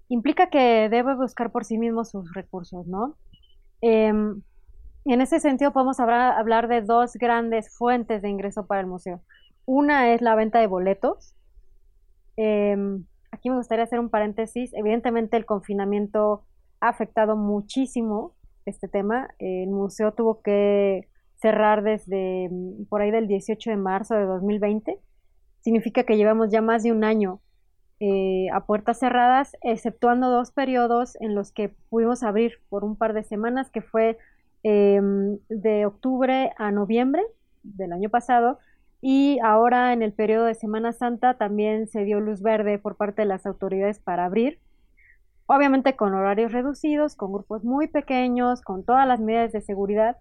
implica 0.08 0.48
que 0.48 0.88
debe 0.88 1.14
buscar 1.14 1.50
por 1.50 1.64
sí 1.64 1.78
mismo 1.78 2.04
sus 2.04 2.32
recursos, 2.32 2.86
¿no? 2.86 3.16
Em, 3.80 4.40
en 5.04 5.20
ese 5.20 5.40
sentido 5.40 5.72
podemos 5.72 6.00
hablar 6.00 6.68
de 6.68 6.82
dos 6.82 7.14
grandes 7.14 7.74
fuentes 7.74 8.22
de 8.22 8.28
ingreso 8.28 8.66
para 8.66 8.80
el 8.80 8.86
museo. 8.86 9.22
Una 9.68 10.14
es 10.14 10.22
la 10.22 10.34
venta 10.34 10.60
de 10.60 10.66
boletos. 10.66 11.34
Em, 12.38 13.04
aquí 13.30 13.50
me 13.50 13.56
gustaría 13.56 13.84
hacer 13.84 14.00
un 14.00 14.08
paréntesis. 14.08 14.72
Evidentemente 14.72 15.36
el 15.36 15.44
confinamiento 15.44 16.46
ha 16.80 16.88
afectado 16.88 17.36
muchísimo 17.36 18.34
este 18.64 18.88
tema. 18.88 19.28
El 19.38 19.68
museo 19.68 20.12
tuvo 20.14 20.40
que 20.40 21.06
cerrar 21.34 21.82
desde 21.82 22.48
mm, 22.50 22.86
por 22.86 23.02
ahí 23.02 23.10
del 23.10 23.28
18 23.28 23.68
de 23.68 23.76
marzo 23.76 24.14
de 24.14 24.24
2020. 24.24 25.00
Significa 25.60 26.04
que 26.04 26.16
llevamos 26.16 26.50
ya 26.50 26.62
más 26.62 26.82
de 26.82 26.92
un 26.92 27.04
año 27.04 27.42
eh, 28.00 28.46
a 28.54 28.64
puertas 28.64 28.98
cerradas, 28.98 29.54
exceptuando 29.60 30.30
dos 30.30 30.50
periodos 30.50 31.14
en 31.20 31.34
los 31.34 31.52
que 31.52 31.74
pudimos 31.90 32.22
abrir 32.22 32.54
por 32.70 32.84
un 32.84 32.96
par 32.96 33.12
de 33.12 33.22
semanas, 33.22 33.70
que 33.70 33.82
fue 33.82 34.16
em, 34.62 35.36
de 35.50 35.84
octubre 35.84 36.52
a 36.56 36.70
noviembre 36.70 37.22
del 37.62 37.92
año 37.92 38.08
pasado, 38.08 38.58
y 39.00 39.38
ahora 39.44 39.92
en 39.92 40.02
el 40.02 40.12
periodo 40.12 40.44
de 40.46 40.54
Semana 40.54 40.92
Santa 40.92 41.34
también 41.34 41.86
se 41.86 42.04
dio 42.04 42.20
luz 42.20 42.42
verde 42.42 42.78
por 42.78 42.96
parte 42.96 43.22
de 43.22 43.28
las 43.28 43.46
autoridades 43.46 44.00
para 44.00 44.24
abrir, 44.24 44.58
obviamente 45.46 45.96
con 45.96 46.14
horarios 46.14 46.52
reducidos, 46.52 47.14
con 47.14 47.32
grupos 47.32 47.64
muy 47.64 47.86
pequeños, 47.86 48.60
con 48.60 48.84
todas 48.84 49.06
las 49.06 49.20
medidas 49.20 49.52
de 49.52 49.60
seguridad, 49.60 50.16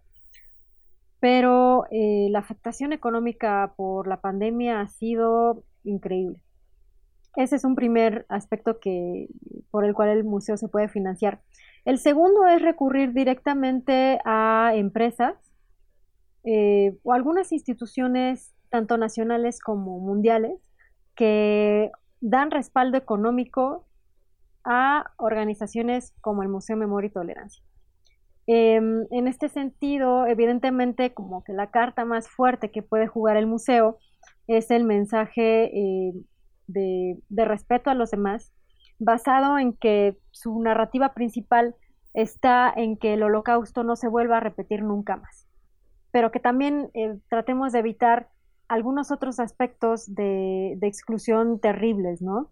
pero 1.19 1.85
eh, 1.89 2.27
la 2.29 2.39
afectación 2.39 2.93
económica 2.93 3.73
por 3.75 4.07
la 4.07 4.21
pandemia 4.21 4.81
ha 4.81 4.87
sido 4.87 5.63
increíble. 5.83 6.39
Ese 7.35 7.55
es 7.55 7.63
un 7.63 7.75
primer 7.75 8.25
aspecto 8.29 8.79
que, 8.79 9.27
por 9.69 9.85
el 9.85 9.93
cual 9.93 10.09
el 10.09 10.23
museo 10.23 10.57
se 10.57 10.67
puede 10.67 10.87
financiar. 10.89 11.41
El 11.85 11.99
segundo 11.99 12.47
es 12.47 12.61
recurrir 12.61 13.13
directamente 13.13 14.19
a 14.25 14.71
empresas 14.75 15.35
eh, 16.43 16.97
o 17.03 17.13
algunas 17.13 17.51
instituciones 17.51 18.53
tanto 18.69 18.97
nacionales 18.97 19.59
como 19.59 19.99
mundiales, 19.99 20.59
que 21.15 21.91
dan 22.21 22.51
respaldo 22.51 22.97
económico 22.97 23.87
a 24.63 25.11
organizaciones 25.17 26.13
como 26.21 26.43
el 26.43 26.49
Museo 26.49 26.75
Memoria 26.75 27.07
y 27.07 27.13
Tolerancia. 27.13 27.63
Em, 28.47 29.05
en 29.11 29.27
este 29.27 29.49
sentido, 29.49 30.25
evidentemente, 30.25 31.13
como 31.13 31.43
que 31.43 31.53
la 31.53 31.69
carta 31.69 32.05
más 32.05 32.29
fuerte 32.29 32.71
que 32.71 32.81
puede 32.81 33.07
jugar 33.07 33.35
el 33.35 33.45
museo 33.45 33.97
es 34.47 34.71
el 34.71 34.85
mensaje 34.85 35.65
eh, 35.65 36.13
de, 36.67 37.45
respeto 37.45 37.89
a 37.89 37.93
los 37.93 38.11
demás, 38.11 38.53
basado 38.99 39.57
en 39.57 39.73
que 39.73 40.17
su 40.31 40.61
narrativa 40.61 41.13
principal 41.13 41.75
está 42.13 42.73
en 42.75 42.97
que 42.97 43.13
el 43.13 43.23
holocausto 43.23 43.83
no 43.83 43.95
se 43.95 44.07
vuelva 44.07 44.37
a 44.37 44.41
repetir 44.41 44.81
nunca 44.81 45.17
más, 45.17 45.47
pero 46.11 46.31
que 46.31 46.39
también 46.39 46.89
eh, 46.93 47.17
tratemos 47.29 47.73
de 47.73 47.79
evitar 47.79 48.29
algunos 48.67 49.11
otros 49.11 49.39
aspectos 49.39 50.13
de, 50.13 50.77
exclusión 50.81 51.59
terribles, 51.59 52.21
¿no? 52.21 52.51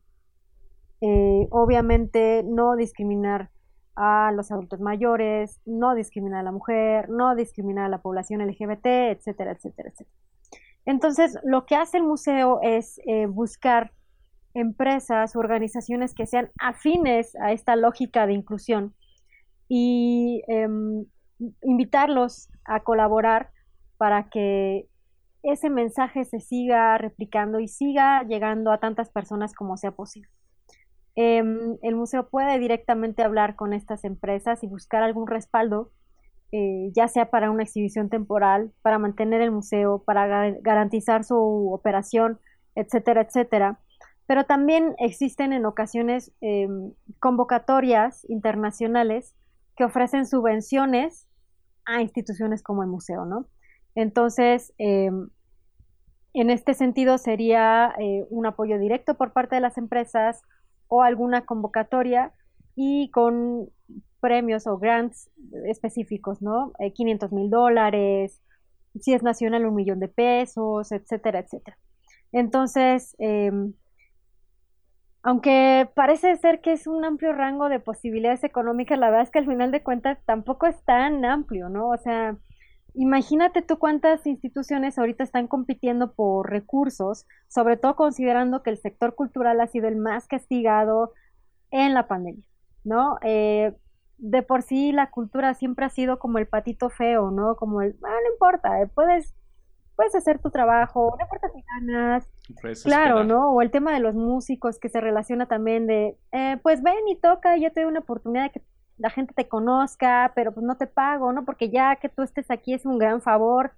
Eh, 1.02 1.48
obviamente 1.52 2.44
no 2.44 2.76
discriminar 2.76 3.50
a 3.96 4.32
los 4.34 4.52
adultos 4.52 4.80
mayores, 4.80 5.60
no 5.66 5.96
discriminar 5.96 6.42
a 6.42 6.44
la 6.44 6.52
mujer, 6.52 7.10
no 7.10 7.36
discriminar 7.36 7.86
a 7.86 7.90
la 7.90 8.02
población 8.02 8.46
LGBT, 8.46 8.86
etcétera, 8.86 9.52
etcétera, 9.52 9.90
etcétera. 9.90 10.18
Entonces, 10.86 11.38
lo 11.44 11.66
que 11.66 11.76
hace 11.76 11.98
el 11.98 12.04
museo 12.04 12.60
es 12.62 13.00
eh, 13.06 13.26
buscar 13.26 13.92
empresas, 14.54 15.36
organizaciones 15.36 16.14
que 16.14 16.26
sean 16.26 16.50
afines 16.60 17.36
a 17.38 17.52
esta 17.52 17.76
lógica 17.76 18.28
de 18.28 18.34
inclusión 18.34 18.94
y 19.68 20.44
em, 20.48 21.06
invitarlos 21.62 22.50
a 22.64 22.82
colaborar 22.82 23.50
para 23.98 24.30
que 24.30 24.88
ese 25.52 25.70
mensaje 25.70 26.26
se 26.26 26.40
siga 26.40 26.98
replicando 26.98 27.60
y 27.60 27.68
siga 27.68 28.24
llegando 28.24 28.72
a 28.72 28.80
tantas 28.80 29.10
personas 29.10 29.54
como 29.54 29.78
sea 29.78 29.92
posible. 29.92 30.30
Em, 31.16 31.78
el 31.82 31.96
museo 31.96 32.28
puede 32.30 32.60
directamente 32.60 33.24
hablar 33.24 33.56
con 33.56 33.74
estas 33.74 34.04
empresas 34.04 34.64
y 34.64 34.68
buscar 34.68 35.02
algún 35.04 35.28
respaldo, 35.28 35.92
eh, 36.52 36.92
ya 36.94 37.08
sea 37.08 37.30
para 37.30 37.52
una 37.52 37.64
exhibición 37.64 38.10
temporal, 38.10 38.72
para 38.82 39.00
mantener 39.00 39.42
el 39.42 39.52
museo, 39.52 40.04
para 40.04 40.52
garantizar 40.62 41.24
su 41.24 41.72
operación, 41.72 42.40
etcétera, 42.76 43.22
etcétera. 43.22 43.80
Pero 44.28 44.46
también 44.46 44.96
existen 44.98 45.54
en 45.54 45.66
ocasiones 45.66 46.34
em, 46.42 46.92
convocatorias 47.20 48.26
internacionales 48.30 49.36
que 49.78 49.84
ofrecen 49.86 50.26
subvenciones 50.26 51.28
a 51.86 52.02
instituciones 52.02 52.64
como 52.64 52.84
el 52.84 52.90
museo, 52.90 53.26
¿no? 53.26 53.48
Entonces, 53.94 54.74
em, 54.78 55.30
en 56.42 56.50
este 56.50 56.74
sentido 56.74 57.18
sería 57.18 57.94
eh, 58.00 58.26
un 58.30 58.46
apoyo 58.46 58.78
directo 58.78 59.16
por 59.16 59.34
parte 59.34 59.56
de 59.56 59.62
las 59.62 59.78
empresas 59.78 60.42
o 60.88 61.02
alguna 61.02 61.46
convocatoria 61.46 62.34
y 62.76 63.10
con 63.12 63.70
premios 64.20 64.68
o 64.68 64.78
grants 64.78 65.30
específicos, 65.68 66.42
¿no? 66.42 66.74
500 66.94 67.32
mil 67.32 67.50
dólares, 67.50 68.42
si 69.00 69.14
es 69.14 69.24
nacional 69.24 69.66
un 69.66 69.76
millón 69.76 70.00
de 70.00 70.08
pesos, 70.08 70.92
etcétera, 70.92 71.40
etcétera. 71.40 71.78
Entonces, 72.32 73.16
em, 73.20 73.74
aunque 75.24 75.90
parece 75.96 76.36
ser 76.38 76.62
que 76.62 76.74
es 76.74 76.88
un 76.88 77.04
amplio 77.04 77.34
rango 77.34 77.70
de 77.70 77.80
posibilidades 77.80 78.44
económicas, 78.44 79.00
la 79.00 79.08
verdad 79.08 79.24
es 79.24 79.32
que 79.32 79.40
al 79.40 79.48
final 79.48 79.72
de 79.72 79.84
cuentas 79.84 80.20
tampoco 80.26 80.68
es 80.68 80.84
tan 80.86 81.26
amplio, 81.26 81.70
¿no? 81.70 81.90
O 81.90 81.98
sea, 81.98 82.38
imagínate 82.96 83.62
tú 83.62 83.78
cuántas 83.78 84.26
instituciones 84.26 84.98
ahorita 84.98 85.24
están 85.24 85.48
compitiendo 85.48 86.14
por 86.14 86.50
recursos, 86.50 87.26
sobre 87.48 87.78
todo 87.78 87.96
considerando 87.96 88.64
que 88.64 88.72
el 88.72 88.78
sector 88.78 89.16
cultural 89.16 89.60
ha 89.62 89.68
sido 89.68 89.88
el 89.88 89.96
más 89.98 90.28
castigado 90.28 91.14
en 91.72 91.94
la 91.94 92.08
pandemia, 92.08 92.46
¿no? 92.84 93.18
Eh, 93.24 93.74
de 94.18 94.42
por 94.44 94.62
sí 94.62 94.92
la 94.92 95.10
cultura 95.12 95.54
siempre 95.54 95.86
ha 95.86 95.90
sido 95.90 96.20
como 96.20 96.38
el 96.38 96.48
patito 96.48 96.90
feo, 96.90 97.32
¿no? 97.32 97.56
Como 97.56 97.82
el, 97.82 97.98
ah, 98.04 98.18
no 98.24 98.32
importa, 98.34 98.82
eh, 98.82 98.88
puedes 98.88 99.36
puedes 99.96 100.14
hacer 100.16 100.40
tu 100.40 100.52
trabajo, 100.52 101.16
no 101.18 101.24
importa 101.24 101.50
si 101.54 101.64
ganas. 101.80 102.28
Claro, 102.84 103.24
¿no? 103.24 103.52
O 103.52 103.62
el 103.62 103.72
tema 103.72 103.94
de 103.94 104.00
los 104.00 104.14
músicos 104.14 104.78
que 104.78 104.90
se 104.90 105.02
relaciona 105.02 105.48
también 105.48 105.88
de, 105.88 106.18
eh, 106.32 106.58
pues 106.62 106.84
ven 106.84 107.08
y 107.08 107.16
toca, 107.16 107.58
yo 107.58 107.72
te 107.72 107.82
doy 107.82 107.90
una 107.90 108.02
oportunidad 108.02 108.44
de 108.44 108.50
que 108.52 108.62
la 108.98 109.10
gente 109.10 109.34
te 109.34 109.48
conozca, 109.48 110.32
pero 110.36 110.54
pues 110.54 110.66
no 110.66 110.78
te 110.78 110.88
pago, 110.88 111.32
¿no? 111.34 111.46
Porque 111.46 111.70
ya 111.70 111.98
que 111.98 112.10
tú 112.10 112.22
estés 112.22 112.50
aquí 112.52 112.74
es 112.74 112.86
un 112.86 112.98
gran 112.98 113.22
favor. 113.22 113.74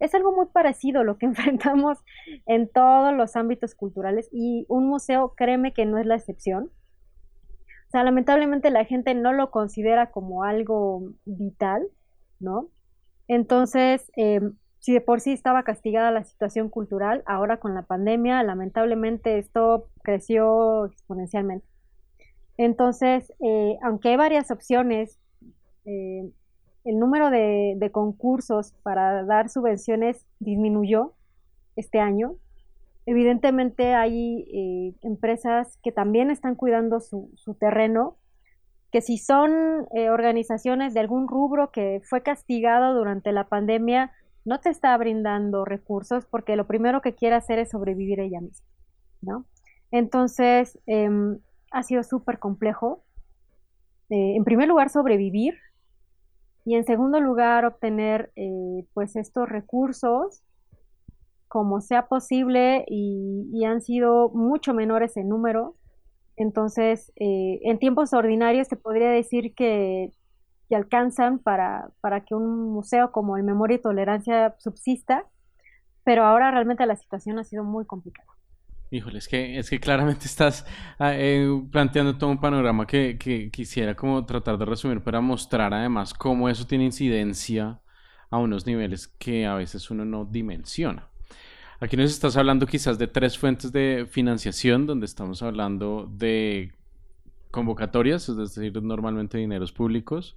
Es 0.00 0.14
algo 0.14 0.32
muy 0.32 0.46
parecido 0.46 1.04
lo 1.04 1.18
que 1.18 1.26
enfrentamos 1.58 1.98
en 2.46 2.68
todos 2.68 3.14
los 3.14 3.36
ámbitos 3.36 3.74
culturales 3.74 4.28
y 4.32 4.66
un 4.68 4.88
museo, 4.88 5.34
créeme 5.36 5.72
que 5.72 5.86
no 5.86 5.98
es 5.98 6.06
la 6.06 6.16
excepción. 6.16 6.70
O 7.88 7.90
sea, 7.92 8.04
lamentablemente 8.04 8.70
la 8.70 8.86
gente 8.86 9.14
no 9.14 9.32
lo 9.32 9.50
considera 9.50 10.10
como 10.10 10.44
algo 10.44 11.12
vital, 11.26 11.86
¿no? 12.40 12.68
Entonces, 13.28 14.10
eh, 14.16 14.40
si 14.78 14.92
de 14.94 15.00
por 15.00 15.20
sí 15.20 15.32
estaba 15.32 15.62
castigada 15.62 16.10
la 16.10 16.24
situación 16.24 16.68
cultural, 16.70 17.22
ahora 17.26 17.60
con 17.60 17.74
la 17.74 17.82
pandemia, 17.82 18.42
lamentablemente 18.42 19.38
esto 19.38 19.88
creció 20.02 20.86
exponencialmente. 20.86 21.71
Entonces, 22.56 23.32
eh, 23.40 23.76
aunque 23.82 24.10
hay 24.10 24.16
varias 24.16 24.50
opciones, 24.50 25.18
eh, 25.84 26.30
el 26.84 26.98
número 26.98 27.30
de, 27.30 27.90
concursos 27.92 28.74
para 28.82 29.24
dar 29.24 29.48
subvenciones 29.48 30.26
disminuyó 30.40 31.12
este 31.76 32.00
año. 32.00 32.34
Evidentemente 33.06 33.94
hay 33.94 34.44
eh, 34.52 34.94
empresas 35.02 35.78
que 35.82 35.92
también 35.92 36.30
están 36.30 36.54
cuidando 36.54 37.00
su, 37.00 37.30
su 37.36 37.54
terreno, 37.54 38.16
que 38.90 39.00
si 39.00 39.16
son 39.16 39.86
organizaciones 40.10 40.92
de 40.92 41.00
algún 41.00 41.26
rubro 41.26 41.70
que 41.70 42.02
fue 42.04 42.22
castigado 42.22 42.94
durante 42.94 43.32
la 43.32 43.48
pandemia, 43.48 44.12
no 44.44 44.60
te 44.60 44.70
está 44.70 44.96
brindando 44.96 45.64
recursos 45.64 46.26
porque 46.26 46.56
lo 46.56 46.66
primero 46.66 47.00
que 47.00 47.14
quiere 47.14 47.36
hacer 47.36 47.58
es 47.58 47.70
sobrevivir 47.70 48.20
ella 48.20 48.40
misma, 48.40 48.66
¿no? 49.20 49.46
Entonces, 49.90 50.78
em, 50.86 51.38
ha 51.72 51.82
sido 51.82 52.02
súper 52.02 52.38
complejo. 52.38 53.04
Eh, 54.10 54.36
en 54.36 54.44
primer 54.44 54.68
lugar, 54.68 54.90
sobrevivir 54.90 55.58
y 56.64 56.76
en 56.76 56.84
segundo 56.84 57.20
lugar, 57.20 57.64
obtener 57.64 58.32
eh, 58.36 58.86
pues 58.94 59.16
estos 59.16 59.48
recursos 59.48 60.42
como 61.48 61.80
sea 61.80 62.06
posible 62.06 62.84
y, 62.88 63.64
han 63.64 63.82
sido 63.82 64.30
mucho 64.30 64.74
menores 64.74 65.16
en 65.16 65.28
número. 65.28 65.76
Entonces, 66.36 67.12
eh, 67.16 67.60
en 67.62 67.78
tiempos 67.78 68.12
ordinarios 68.12 68.68
te 68.68 68.76
podría 68.76 69.10
decir 69.10 69.54
que 69.54 70.12
alcanzan 70.74 71.38
para, 71.38 71.90
para 72.00 72.24
que 72.24 72.34
un 72.34 72.72
museo 72.72 73.12
como 73.12 73.36
el 73.36 73.44
Memoria 73.44 73.76
y 73.76 73.80
Tolerancia 73.80 74.54
subsista, 74.58 75.26
pero 76.04 76.24
ahora 76.24 76.50
realmente 76.50 76.86
la 76.86 76.96
situación 76.96 77.38
ha 77.38 77.44
sido 77.44 77.64
muy 77.64 77.84
complicada. 77.86 78.31
Híjole, 78.92 79.20
es 79.20 79.26
que, 79.26 79.58
es 79.58 79.70
que 79.70 79.80
claramente 79.80 80.26
estás 80.26 80.66
ah, 80.98 81.12
eh, 81.14 81.48
planteando 81.70 82.18
todo 82.18 82.28
un 82.28 82.38
panorama 82.38 82.86
que, 82.86 83.16
que, 83.18 83.50
quisiera 83.50 83.96
como 83.96 84.26
tratar 84.26 84.58
de 84.58 84.66
resumir 84.66 85.00
para 85.00 85.22
mostrar 85.22 85.72
además 85.72 86.12
cómo 86.12 86.46
eso 86.50 86.66
tiene 86.66 86.84
incidencia 86.84 87.80
a 88.28 88.36
unos 88.36 88.66
niveles 88.66 89.08
que 89.08 89.46
a 89.46 89.54
veces 89.54 89.90
uno 89.90 90.04
no 90.04 90.26
dimensiona. 90.26 91.08
Aquí 91.80 91.96
nos 91.96 92.10
estás 92.10 92.36
hablando 92.36 92.66
quizás 92.66 92.98
de 92.98 93.06
tres 93.06 93.38
fuentes 93.38 93.72
de 93.72 94.06
financiación, 94.10 94.86
donde 94.86 95.06
estamos 95.06 95.42
hablando 95.42 96.06
de 96.14 96.72
convocatorias, 97.50 98.28
es 98.28 98.36
decir, 98.36 98.82
normalmente 98.82 99.38
dineros 99.38 99.72
públicos, 99.72 100.36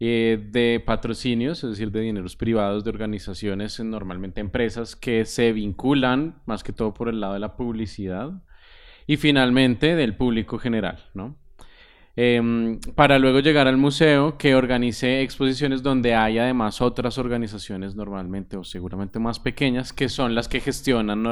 eh, 0.00 0.42
de 0.50 0.82
patrocinios, 0.84 1.62
es 1.62 1.70
decir, 1.70 1.90
de 1.90 2.00
dineros 2.00 2.34
privados 2.34 2.84
de 2.84 2.90
organizaciones, 2.90 3.78
normalmente 3.80 4.40
empresas 4.40 4.96
que 4.96 5.26
se 5.26 5.52
vinculan 5.52 6.40
más 6.46 6.64
que 6.64 6.72
todo 6.72 6.94
por 6.94 7.10
el 7.10 7.20
lado 7.20 7.34
de 7.34 7.40
la 7.40 7.54
publicidad, 7.54 8.42
y 9.06 9.18
finalmente 9.18 9.96
del 9.96 10.16
público 10.16 10.58
general, 10.58 11.04
¿no? 11.12 11.36
Em, 12.16 12.80
para 12.94 13.18
luego 13.18 13.40
llegar 13.40 13.68
al 13.68 13.76
museo 13.76 14.36
que 14.36 14.54
organice 14.54 15.22
exposiciones 15.22 15.82
donde 15.82 16.14
hay 16.14 16.38
además 16.38 16.80
otras 16.80 17.18
organizaciones 17.18 17.94
normalmente 17.94 18.56
o 18.56 18.64
seguramente 18.64 19.18
más 19.18 19.38
pequeñas 19.38 19.92
que 19.92 20.08
son 20.08 20.34
las 20.34 20.48
que 20.48 20.60
gestionan 20.60 21.24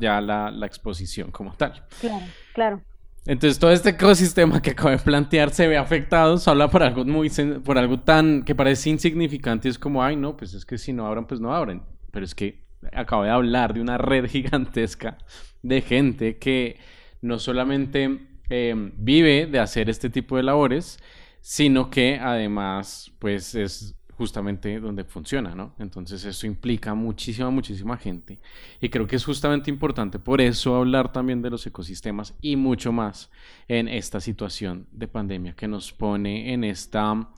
ya 0.00 0.20
la, 0.20 0.50
la, 0.50 0.66
exposición 0.66 1.30
como 1.30 1.54
tal. 1.54 1.84
Claro, 2.00 2.26
claro. 2.54 2.82
Entonces 3.24 3.58
todo 3.58 3.70
este 3.70 3.90
ecosistema 3.90 4.60
que 4.60 4.70
acabo 4.70 4.90
de 4.90 4.98
plantear 4.98 5.50
se 5.50 5.68
ve 5.68 5.76
afectado, 5.76 6.38
se 6.38 6.50
habla 6.50 6.68
por 6.68 6.82
algo 6.82 7.04
muy 7.04 7.30
por 7.64 7.78
algo 7.78 8.00
tan 8.00 8.42
que 8.42 8.54
parece 8.54 8.90
insignificante, 8.90 9.68
es 9.68 9.78
como, 9.78 10.02
ay 10.02 10.16
no, 10.16 10.36
pues 10.36 10.54
es 10.54 10.66
que 10.66 10.76
si 10.76 10.92
no 10.92 11.06
abran, 11.06 11.26
pues 11.26 11.40
no 11.40 11.54
abren. 11.54 11.82
Pero 12.10 12.24
es 12.24 12.34
que 12.34 12.64
acabo 12.92 13.22
de 13.22 13.30
hablar 13.30 13.74
de 13.74 13.80
una 13.80 13.96
red 13.96 14.26
gigantesca 14.28 15.18
de 15.62 15.80
gente 15.82 16.38
que 16.38 16.78
no 17.20 17.38
solamente 17.38 18.18
em, 18.48 18.92
vive 18.96 19.46
de 19.46 19.60
hacer 19.60 19.88
este 19.88 20.10
tipo 20.10 20.36
de 20.36 20.42
labores, 20.42 20.98
sino 21.40 21.90
que 21.90 22.18
además, 22.20 23.12
pues 23.20 23.54
es 23.54 23.96
justamente 24.22 24.78
donde 24.78 25.02
funciona, 25.02 25.52
¿no? 25.52 25.74
Entonces 25.80 26.24
eso 26.24 26.46
implica 26.46 26.94
muchísima, 26.94 27.50
muchísima 27.50 27.96
gente. 27.96 28.38
Y 28.80 28.88
creo 28.88 29.04
que 29.08 29.16
es 29.16 29.24
justamente 29.24 29.68
importante 29.68 30.20
por 30.20 30.40
eso 30.40 30.76
hablar 30.76 31.10
también 31.10 31.42
de 31.42 31.50
los 31.50 31.66
ecosistemas 31.66 32.32
y 32.40 32.54
mucho 32.54 32.92
más 32.92 33.32
en 33.66 33.88
esta 33.88 34.20
situación 34.20 34.86
de 34.92 35.08
pandemia 35.08 35.56
que 35.56 35.66
nos 35.66 35.92
pone 35.92 36.52
en 36.52 36.62
esta, 36.62 37.30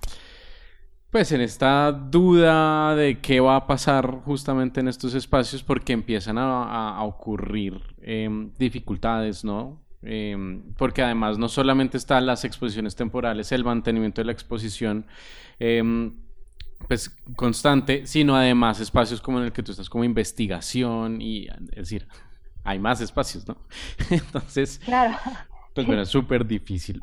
pues 1.08 1.32
en 1.32 1.40
esta 1.40 1.90
duda 1.90 2.94
de 2.94 3.18
qué 3.20 3.40
va 3.40 3.56
a 3.56 3.66
pasar 3.66 4.20
justamente 4.26 4.80
en 4.80 4.88
estos 4.88 5.14
espacios 5.14 5.62
porque 5.62 5.94
empiezan 5.94 6.36
a, 6.36 7.02
ocurrir 7.02 7.80
em, 8.02 8.52
dificultades, 8.58 9.42
¿no? 9.42 9.82
Em, 10.02 10.74
porque 10.76 11.00
además 11.00 11.38
no 11.38 11.48
solamente 11.48 11.96
están 11.96 12.26
las 12.26 12.44
exposiciones 12.44 12.94
temporales, 12.94 13.52
el 13.52 13.64
mantenimiento 13.64 14.20
de 14.20 14.26
la 14.26 14.32
exposición, 14.32 15.06
em, 15.58 16.23
pues 16.88 17.14
constante, 17.36 18.06
sino 18.06 18.36
además 18.36 18.80
espacios 18.80 19.20
como 19.20 19.38
en 19.38 19.46
el 19.46 19.52
que 19.52 19.62
tú 19.62 19.72
estás 19.72 19.88
como 19.88 20.04
investigación 20.04 21.20
y 21.20 21.46
es 21.48 21.76
decir, 21.76 22.08
hay 22.62 22.78
más 22.78 23.00
espacios, 23.00 23.46
¿no? 23.46 23.56
Entonces, 24.10 24.80
claro. 24.84 25.16
pues 25.74 25.86
bueno, 25.86 26.02
es 26.02 26.08
súper 26.08 26.46
difícil. 26.46 27.00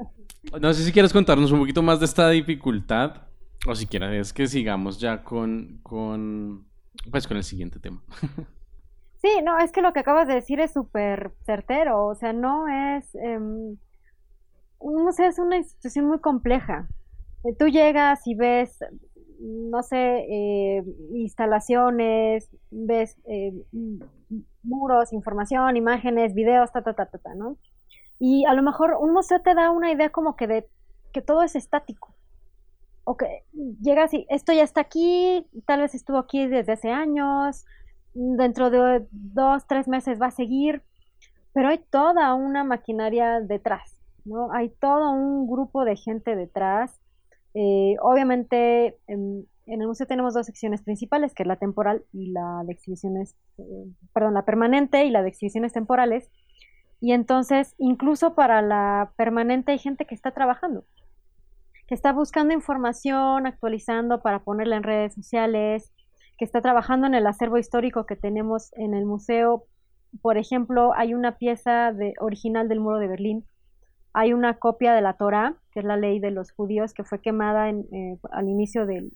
No 0.59 0.73
sé 0.73 0.83
si 0.83 0.91
quieres 0.91 1.13
contarnos 1.13 1.51
un 1.51 1.59
poquito 1.59 1.83
más 1.83 1.99
de 1.99 2.05
esta 2.05 2.29
dificultad 2.29 3.27
o 3.67 3.75
si 3.75 3.85
quieres 3.85 4.33
que 4.33 4.47
sigamos 4.47 4.99
ya 4.99 5.23
con, 5.23 5.79
con, 5.83 6.65
pues 7.11 7.27
con 7.27 7.37
el 7.37 7.43
siguiente 7.43 7.79
tema. 7.79 8.01
Sí, 9.21 9.29
no, 9.43 9.59
es 9.59 9.71
que 9.71 9.83
lo 9.83 9.93
que 9.93 9.99
acabas 9.99 10.27
de 10.27 10.33
decir 10.33 10.59
es 10.59 10.73
súper 10.73 11.31
certero, 11.45 12.07
o 12.07 12.15
sea, 12.15 12.33
no 12.33 12.67
es, 12.67 13.07
um, 13.13 13.77
no 14.81 15.11
sé, 15.11 15.27
es 15.27 15.37
una 15.37 15.57
institución 15.57 16.07
muy 16.07 16.19
compleja. 16.19 16.87
Tú 17.59 17.67
llegas 17.67 18.25
y 18.25 18.33
ves 18.33 18.79
no 19.41 19.81
sé, 19.83 20.25
eh, 20.29 20.83
instalaciones, 21.13 22.49
ves 22.69 23.17
eh, 23.25 23.53
muros, 24.63 25.13
información, 25.13 25.77
imágenes, 25.77 26.33
videos, 26.33 26.71
ta, 26.71 26.83
ta, 26.83 26.93
ta, 26.93 27.07
ta, 27.07 27.17
ta, 27.17 27.35
¿no? 27.35 27.57
Y 28.19 28.45
a 28.45 28.53
lo 28.53 28.61
mejor 28.61 28.95
un 28.99 29.13
museo 29.13 29.41
te 29.41 29.55
da 29.55 29.71
una 29.71 29.91
idea 29.91 30.11
como 30.11 30.35
que 30.35 30.47
de 30.47 30.67
que 31.11 31.21
todo 31.21 31.41
es 31.41 31.55
estático. 31.55 32.13
O 33.03 33.17
que 33.17 33.43
llegas 33.81 34.13
y 34.13 34.27
esto 34.29 34.53
ya 34.53 34.63
está 34.63 34.81
aquí, 34.81 35.47
tal 35.65 35.81
vez 35.81 35.95
estuvo 35.95 36.19
aquí 36.19 36.47
desde 36.47 36.73
hace 36.73 36.91
años, 36.91 37.65
dentro 38.13 38.69
de 38.69 39.07
dos, 39.11 39.65
tres 39.65 39.87
meses 39.87 40.21
va 40.21 40.27
a 40.27 40.31
seguir, 40.31 40.83
pero 41.51 41.69
hay 41.69 41.79
toda 41.79 42.35
una 42.35 42.63
maquinaria 42.63 43.41
detrás, 43.41 43.97
¿no? 44.23 44.53
Hay 44.53 44.69
todo 44.69 45.11
un 45.11 45.47
grupo 45.47 45.83
de 45.83 45.95
gente 45.95 46.35
detrás 46.35 47.00
eh, 47.53 47.95
obviamente, 48.01 48.97
en, 49.07 49.47
el 49.65 49.87
museo 49.87 50.07
tenemos 50.07 50.33
dos 50.33 50.45
secciones 50.45 50.81
principales, 50.81 51.33
que 51.33 51.43
es 51.43 51.47
la 51.47 51.57
temporal 51.57 52.03
y 52.11 52.31
la 52.31 52.63
de 52.65 52.73
exhibiciones, 52.73 53.35
eh, 53.57 53.85
perdón, 54.13 54.33
la 54.33 54.45
permanente 54.45 55.05
y 55.05 55.09
la 55.09 55.21
de 55.21 55.29
exhibiciones 55.29 55.73
temporales. 55.73 56.29
Y 56.99 57.13
entonces, 57.13 57.75
incluso 57.77 58.35
para 58.35 58.61
la 58.61 59.13
permanente 59.17 59.71
hay 59.71 59.79
gente 59.79 60.05
que 60.05 60.15
está 60.15 60.31
trabajando, 60.31 60.85
que 61.87 61.95
está 61.95 62.13
buscando 62.13 62.53
información, 62.53 63.47
actualizando 63.47 64.21
para 64.21 64.43
ponerla 64.43 64.77
en 64.77 64.83
redes 64.83 65.13
sociales, 65.15 65.91
que 66.37 66.45
está 66.45 66.61
trabajando 66.61 67.07
en 67.07 67.15
el 67.15 67.27
acervo 67.27 67.57
histórico 67.57 68.05
que 68.05 68.15
tenemos 68.15 68.71
en 68.73 68.93
el 68.93 69.05
museo. 69.05 69.65
Por 70.21 70.37
ejemplo, 70.37 70.93
hay 70.95 71.13
una 71.13 71.37
pieza 71.37 71.93
original 72.19 72.67
del 72.67 72.79
muro 72.79 72.97
de 72.97 73.07
Berlín, 73.07 73.45
hay 74.13 74.33
una 74.33 74.55
copia 74.55 74.93
de 74.93 75.01
la 75.01 75.13
Torah, 75.13 75.55
que 75.71 75.79
es 75.79 75.85
la 75.85 75.97
ley 75.97 76.19
de 76.19 76.31
los 76.31 76.51
judíos, 76.51 76.93
que 76.93 77.03
fue 77.03 77.21
quemada 77.21 77.69
eh, 77.69 78.17
al 78.31 78.49
inicio 78.49 78.85
del, 78.85 79.11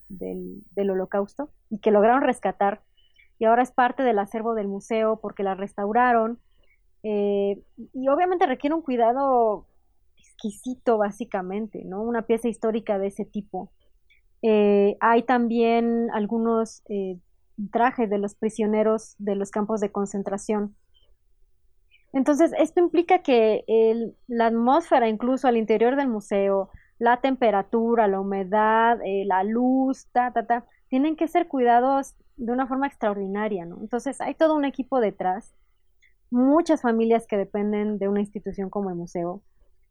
holocausto 0.77 1.49
y 1.69 1.79
que 1.79 1.91
lograron 1.91 2.21
rescatar. 2.21 2.81
Y 3.37 3.45
ahora 3.45 3.63
es 3.63 3.71
parte 3.71 4.03
del 4.03 4.19
acervo 4.19 4.55
del 4.55 4.67
museo 4.67 5.19
porque 5.21 5.43
la 5.43 5.55
restauraron. 5.55 6.39
Eh, 7.03 7.61
y 7.93 8.07
obviamente 8.07 8.45
requiere 8.45 8.73
un 8.73 8.81
cuidado 8.81 9.67
exquisito, 10.17 10.97
básicamente, 10.97 11.83
¿no? 11.83 12.01
Una 12.01 12.21
pieza 12.21 12.47
histórica 12.47 12.97
de 12.97 13.07
ese 13.07 13.25
tipo. 13.25 13.71
Eh, 14.41 14.95
hay 15.01 15.23
también 15.23 16.09
algunos 16.13 16.83
trajes 17.71 18.09
de 18.09 18.17
los 18.17 18.35
prisioneros 18.35 19.15
de 19.17 19.35
los 19.35 19.51
campos 19.51 19.81
de 19.81 19.91
concentración 19.91 20.75
entonces, 22.15 22.53
esto 22.57 22.79
implica 22.79 23.19
que 23.19 23.65
la 24.27 24.47
atmósfera, 24.47 25.09
incluso 25.09 25.49
al 25.49 25.57
interior 25.57 25.97
del 25.97 26.07
museo, 26.07 26.69
la 26.97 27.19
temperatura, 27.19 28.07
la 28.07 28.21
humedad, 28.21 28.99
eh, 29.03 29.25
la 29.25 29.43
luz, 29.43 30.07
ta, 30.13 30.31
ta, 30.31 30.47
ta, 30.47 30.65
tienen 30.87 31.17
que 31.17 31.27
ser 31.27 31.49
cuidados 31.49 32.15
de 32.37 32.53
una 32.53 32.67
forma 32.67 32.87
extraordinaria, 32.87 33.65
¿no? 33.65 33.79
Entonces, 33.81 34.21
hay 34.21 34.33
todo 34.33 34.55
un 34.55 34.63
equipo 34.63 35.01
detrás, 35.01 35.53
muchas 36.31 36.81
familias 36.81 37.27
que 37.27 37.35
dependen 37.35 37.97
de 37.97 38.07
una 38.07 38.21
institución 38.21 38.69
como 38.69 38.89
el 38.89 38.95
museo. 38.95 39.41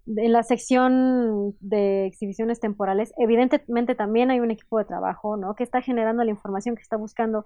En 0.06 0.32
la 0.32 0.44
sección 0.44 1.54
de 1.60 2.06
exhibiciones 2.06 2.58
temporales, 2.58 3.12
evidentemente 3.18 3.94
también 3.94 4.30
hay 4.30 4.40
un 4.40 4.50
equipo 4.50 4.78
de 4.78 4.86
trabajo, 4.86 5.36
¿no? 5.36 5.54
Que 5.54 5.62
está 5.62 5.82
generando 5.82 6.24
la 6.24 6.30
información, 6.30 6.74
que 6.74 6.82
está 6.82 6.96
buscando, 6.96 7.44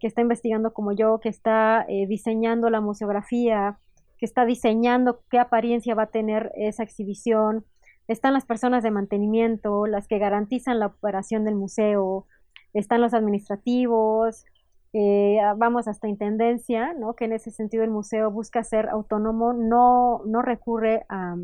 que 0.00 0.06
está 0.06 0.22
investigando 0.22 0.72
como 0.72 0.92
yo, 0.92 1.20
que 1.20 1.28
está 1.28 1.84
eh, 1.90 2.06
diseñando 2.06 2.70
la 2.70 2.80
museografía, 2.80 3.78
está 4.24 4.44
diseñando 4.44 5.22
qué 5.30 5.38
apariencia 5.38 5.94
va 5.94 6.04
a 6.04 6.10
tener 6.10 6.52
esa 6.56 6.82
exhibición, 6.82 7.64
están 8.08 8.34
las 8.34 8.44
personas 8.44 8.82
de 8.82 8.90
mantenimiento, 8.90 9.86
las 9.86 10.06
que 10.06 10.18
garantizan 10.18 10.78
la 10.78 10.86
operación 10.86 11.44
del 11.44 11.54
museo, 11.54 12.26
están 12.74 13.00
los 13.00 13.14
administrativos, 13.14 14.44
eh, 14.92 15.38
vamos 15.56 15.88
hasta 15.88 16.06
intendencia, 16.06 16.92
¿no? 16.94 17.14
que 17.14 17.24
en 17.24 17.32
ese 17.32 17.50
sentido 17.50 17.82
el 17.82 17.90
museo 17.90 18.30
busca 18.30 18.62
ser 18.62 18.88
autónomo, 18.88 19.52
no, 19.52 20.22
no 20.26 20.42
recurre 20.42 21.04
a, 21.08 21.36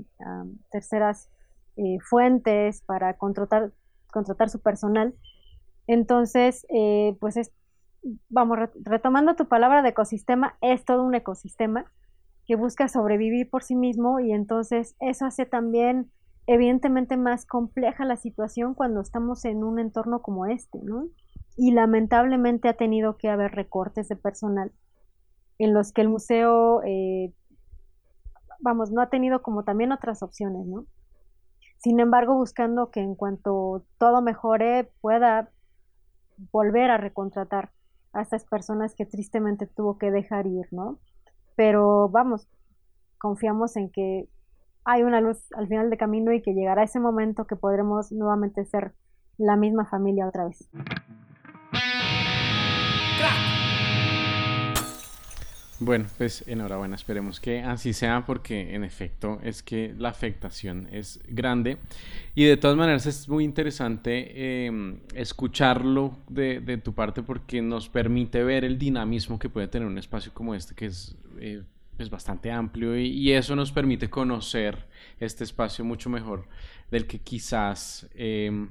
terceras 0.71 1.31
eh, 1.77 1.99
fuentes 2.01 2.83
para 2.83 3.15
contratar, 3.15 3.73
contratar 4.13 4.51
su 4.51 4.61
personal. 4.61 5.15
Entonces, 5.87 6.67
eh, 6.69 7.17
pues 7.21 7.37
es, 7.37 7.53
vamos, 8.29 8.59
retomando 8.85 9.35
tu 9.35 9.49
palabra 9.49 9.83
de 9.83 9.89
ecosistema, 9.91 10.57
es 10.61 10.85
todo 10.85 11.03
un 11.03 11.15
ecosistema 11.15 11.91
que 12.51 12.57
busca 12.57 12.89
sobrevivir 12.89 13.49
por 13.49 13.63
sí 13.63 13.77
mismo 13.77 14.19
y 14.19 14.33
entonces 14.33 14.97
eso 14.99 15.25
hace 15.25 15.47
también 15.47 16.11
evidentemente 16.49 17.17
más 17.17 17.47
compleja 17.47 18.05
la 18.05 18.17
situación 18.17 18.75
cuando 18.75 19.01
estamos 19.03 19.45
en 19.45 19.63
un 19.63 19.79
entorno 19.79 20.21
como 20.21 20.47
este, 20.47 20.81
¿no? 20.83 21.07
Y 21.57 21.71
lamentablemente 21.71 22.69
ha 22.69 22.77
tenido 22.77 23.17
que 23.19 23.29
haber 23.29 23.53
recortes 23.53 24.09
de 24.09 24.17
personal 24.17 24.73
en 25.61 25.73
los 25.73 25.93
que 25.93 26.01
el 26.01 26.09
museo, 26.09 26.83
eh, 26.83 27.33
vamos, 28.59 28.91
no 28.91 29.01
ha 29.01 29.11
tenido 29.11 29.43
como 29.43 29.63
también 29.63 29.93
otras 29.93 30.21
opciones, 30.21 30.67
¿no? 30.67 30.87
Sin 31.79 32.01
embargo, 32.01 32.35
buscando 32.35 32.91
que 32.91 32.99
en 32.99 33.15
cuanto 33.15 33.85
todo 33.97 34.23
mejore 34.23 34.91
pueda 35.01 35.53
volver 36.51 36.91
a 36.91 36.97
recontratar 36.97 37.71
a 38.13 38.23
estas 38.23 38.43
personas 38.45 38.97
que 38.97 39.07
tristemente 39.07 39.69
tuvo 39.69 39.99
que 39.99 40.11
dejar 40.11 40.49
ir, 40.49 40.67
¿no? 40.73 40.99
Pero 41.61 42.09
vamos, 42.09 42.49
confiamos 43.19 43.77
en 43.77 43.91
que 43.91 44.31
hay 44.83 45.03
una 45.03 45.21
luz 45.21 45.53
al 45.53 45.69
final 45.69 45.91
del 45.91 45.99
camino 45.99 46.33
y 46.33 46.41
que 46.41 46.55
llegará 46.55 46.85
ese 46.85 47.01
momento 47.01 47.47
que 47.47 47.55
podremos 47.55 48.13
nuevamente 48.13 48.65
ser 48.65 48.95
la 49.37 49.57
misma 49.57 49.85
familia 49.85 50.27
otra 50.27 50.47
vez. 50.47 50.71
Bueno, 55.83 56.07
pues 56.19 56.45
enhorabuena, 56.47 56.95
esperemos 56.95 57.41
que 57.41 57.61
así 57.61 57.95
sea 57.95 58.27
porque 58.27 58.75
en 58.75 58.85
efecto 58.85 59.41
es 59.43 59.63
que 59.63 59.95
la 59.97 60.11
afectación 60.11 60.89
es 60.93 61.21
grande. 61.27 61.79
Y 62.35 62.45
de 62.45 62.59
todas 62.59 62.77
maneras 62.77 63.07
es 63.07 63.29
muy 63.29 63.45
interesante 63.45 64.67
em, 64.67 65.01
escucharlo 65.15 66.19
de, 66.29 66.61
de, 66.61 66.77
tu 66.77 66.93
parte 66.93 67.23
porque 67.23 67.63
nos 67.63 67.89
permite 67.89 68.45
ver 68.45 68.65
el 68.67 68.79
dinamismo 68.79 69.39
que 69.39 69.49
puede 69.49 69.69
tener 69.69 69.89
un 69.89 69.97
espacio 69.97 70.33
como 70.35 70.55
este 70.55 70.75
que 70.75 70.87
es 70.87 71.17
eh, 71.41 71.63
es 72.03 72.11
bastante 72.11 72.51
amplio. 72.51 72.99
Y, 72.99 73.33
eso 73.33 73.55
nos 73.57 73.73
permite 73.73 74.11
conocer 74.11 74.87
este 75.19 75.45
espacio 75.45 75.85
mucho 75.85 76.11
mejor 76.11 76.47
del 76.91 77.07
que 77.07 77.21
quizás 77.21 78.09
eh, 78.15 78.69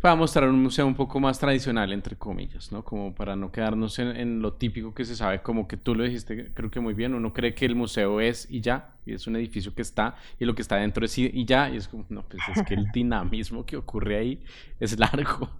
pueda 0.00 0.14
mostrar 0.14 0.48
un 0.48 0.62
museo 0.62 0.86
un 0.86 0.94
poco 0.94 1.18
más 1.20 1.38
tradicional, 1.38 1.92
entre 1.92 2.16
comillas, 2.16 2.70
¿no? 2.70 2.84
Como 2.84 3.14
para 3.14 3.34
no 3.34 3.50
quedarnos 3.50 3.98
en, 3.98 4.40
lo 4.40 4.52
típico 4.52 4.94
que 4.94 5.04
se 5.04 5.16
sabe, 5.16 5.40
como 5.40 5.66
que 5.66 5.76
tú 5.76 5.94
lo 5.94 6.04
dijiste, 6.04 6.52
creo 6.52 6.70
que 6.70 6.80
muy 6.80 6.94
bien, 6.94 7.14
uno 7.14 7.32
cree 7.32 7.54
que 7.54 7.64
el 7.64 7.74
museo 7.74 8.20
es 8.20 8.46
y 8.50 8.60
ya, 8.60 8.94
y 9.06 9.14
es 9.14 9.26
un 9.26 9.36
edificio 9.36 9.74
que 9.74 9.82
está, 9.82 10.16
y 10.38 10.44
lo 10.44 10.54
que 10.54 10.62
está 10.62 10.76
dentro 10.76 11.04
es 11.04 11.16
y, 11.18 11.44
ya, 11.44 11.70
y 11.70 11.76
es 11.76 11.88
como, 11.88 12.04
no, 12.08 12.22
pues 12.22 12.42
es 12.54 12.62
que 12.64 12.74
el 12.74 12.90
dinamismo 12.92 13.64
que 13.64 13.76
ocurre 13.76 14.18
ahí 14.18 14.42
es 14.80 14.98
largo. 14.98 15.50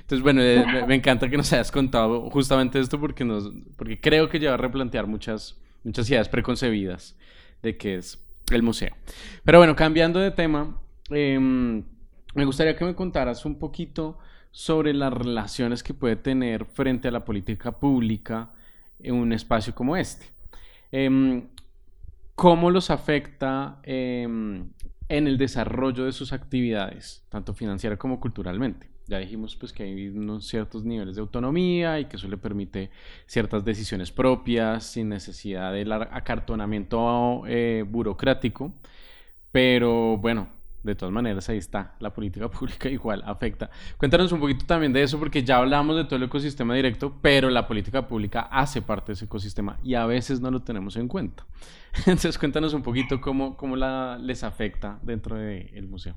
Entonces, 0.00 0.22
bueno, 0.22 0.40
eh, 0.42 0.84
me, 0.86 0.94
encanta 0.94 1.28
que 1.28 1.36
nos 1.36 1.52
hayas 1.52 1.70
contado 1.70 2.30
justamente 2.30 2.80
esto 2.80 2.98
porque, 3.00 3.24
nos, 3.24 3.52
porque 3.76 4.00
creo 4.00 4.28
que 4.28 4.38
lleva 4.38 4.54
a 4.54 4.56
replantear 4.56 5.06
muchas 5.06 5.60
muchas 5.84 6.08
ideas 6.10 6.28
preconcebidas 6.28 7.16
de 7.62 7.76
qué 7.76 7.96
es 7.96 8.22
el 8.50 8.62
museo. 8.62 8.94
Pero 9.44 9.58
bueno, 9.58 9.76
cambiando 9.76 10.18
de 10.18 10.30
tema, 10.30 10.76
em, 11.10 11.84
me 12.34 12.44
gustaría 12.44 12.76
que 12.76 12.84
me 12.84 12.94
contaras 12.94 13.44
un 13.44 13.58
poquito 13.58 14.18
sobre 14.50 14.94
las 14.94 15.12
relaciones 15.12 15.82
que 15.82 15.94
puede 15.94 16.16
tener 16.16 16.64
frente 16.64 17.08
a 17.08 17.10
la 17.10 17.24
política 17.24 17.72
pública 17.72 18.50
en 18.98 19.14
un 19.14 19.32
espacio 19.32 19.74
como 19.74 19.96
este. 19.96 20.26
Em, 20.92 21.48
¿Cómo 22.34 22.70
los 22.70 22.90
afecta 22.90 23.80
em, 23.82 24.70
en 25.08 25.26
el 25.26 25.36
desarrollo 25.36 26.06
de 26.06 26.12
sus 26.12 26.32
actividades, 26.32 27.22
tanto 27.28 27.52
financiera 27.52 27.98
como 27.98 28.18
culturalmente? 28.18 28.88
Ya 29.08 29.18
dijimos 29.18 29.56
pues 29.56 29.72
que 29.72 29.82
hay 29.82 30.08
unos 30.08 30.46
ciertos 30.46 30.84
niveles 30.84 31.16
de 31.16 31.20
autonomía 31.20 32.00
y 32.00 32.06
que 32.06 32.16
eso 32.16 32.28
le 32.28 32.38
permite 32.38 32.90
ciertas 33.26 33.64
decisiones 33.64 34.12
propias 34.12 34.84
sin 34.86 35.08
necesidad 35.08 35.72
del 35.72 35.92
acartonamiento 35.92 37.42
eh, 37.46 37.84
burocrático. 37.86 38.72
Pero 39.52 40.16
bueno, 40.16 40.48
de 40.82 40.94
todas 40.94 41.12
maneras 41.12 41.48
ahí 41.48 41.58
está, 41.58 41.94
la 41.98 42.12
política 42.12 42.48
pública 42.50 42.88
igual 42.88 43.22
afecta. 43.26 43.70
Cuéntanos 43.98 44.32
un 44.32 44.40
poquito 44.40 44.66
también 44.66 44.92
de 44.92 45.02
eso 45.02 45.18
porque 45.18 45.42
ya 45.44 45.58
hablamos 45.58 45.96
de 45.96 46.04
todo 46.04 46.16
el 46.16 46.24
ecosistema 46.24 46.74
directo, 46.74 47.14
pero 47.20 47.50
la 47.50 47.66
política 47.66 48.06
pública 48.06 48.42
hace 48.50 48.82
parte 48.82 49.08
de 49.08 49.14
ese 49.14 49.24
ecosistema 49.26 49.78
y 49.82 49.94
a 49.94 50.06
veces 50.06 50.40
no 50.40 50.50
lo 50.50 50.62
tenemos 50.62 50.96
en 50.96 51.08
cuenta. 51.08 51.44
Entonces 52.06 52.38
cuéntanos 52.38 52.74
un 52.74 52.82
poquito 52.82 53.20
cómo, 53.20 53.56
cómo 53.56 53.76
la, 53.76 54.18
les 54.18 54.44
afecta 54.44 54.98
dentro 55.02 55.36
del 55.36 55.88
museo. 55.88 56.16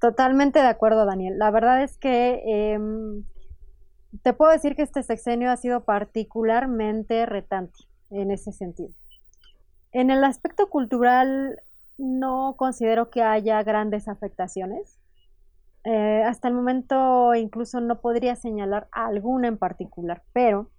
Totalmente 0.00 0.58
de 0.58 0.66
acuerdo, 0.66 1.06
Daniel. 1.06 1.38
La 1.38 1.50
verdad 1.52 1.82
es 1.82 1.96
que 1.96 2.42
em, 2.44 3.22
te 4.22 4.32
puedo 4.32 4.50
decir 4.50 4.74
que 4.74 4.82
este 4.82 5.02
sexenio 5.02 5.50
ha 5.50 5.56
sido 5.56 5.84
particularmente 5.84 7.24
retante 7.24 7.78
en 8.10 8.30
ese 8.30 8.50
sentido. 8.50 8.90
En 9.92 10.10
el 10.10 10.24
aspecto 10.24 10.68
cultural 10.68 11.60
no 11.98 12.54
considero 12.56 13.10
que 13.10 13.22
haya 13.22 13.62
grandes 13.62 14.08
afectaciones. 14.08 14.98
Eh, 15.84 16.22
hasta 16.24 16.48
el 16.48 16.54
momento 16.54 17.34
incluso 17.34 17.80
no 17.80 18.00
podría 18.00 18.36
señalar 18.36 18.88
alguna 18.92 19.48
en 19.48 19.58
particular, 19.58 20.22
pero 20.32 20.70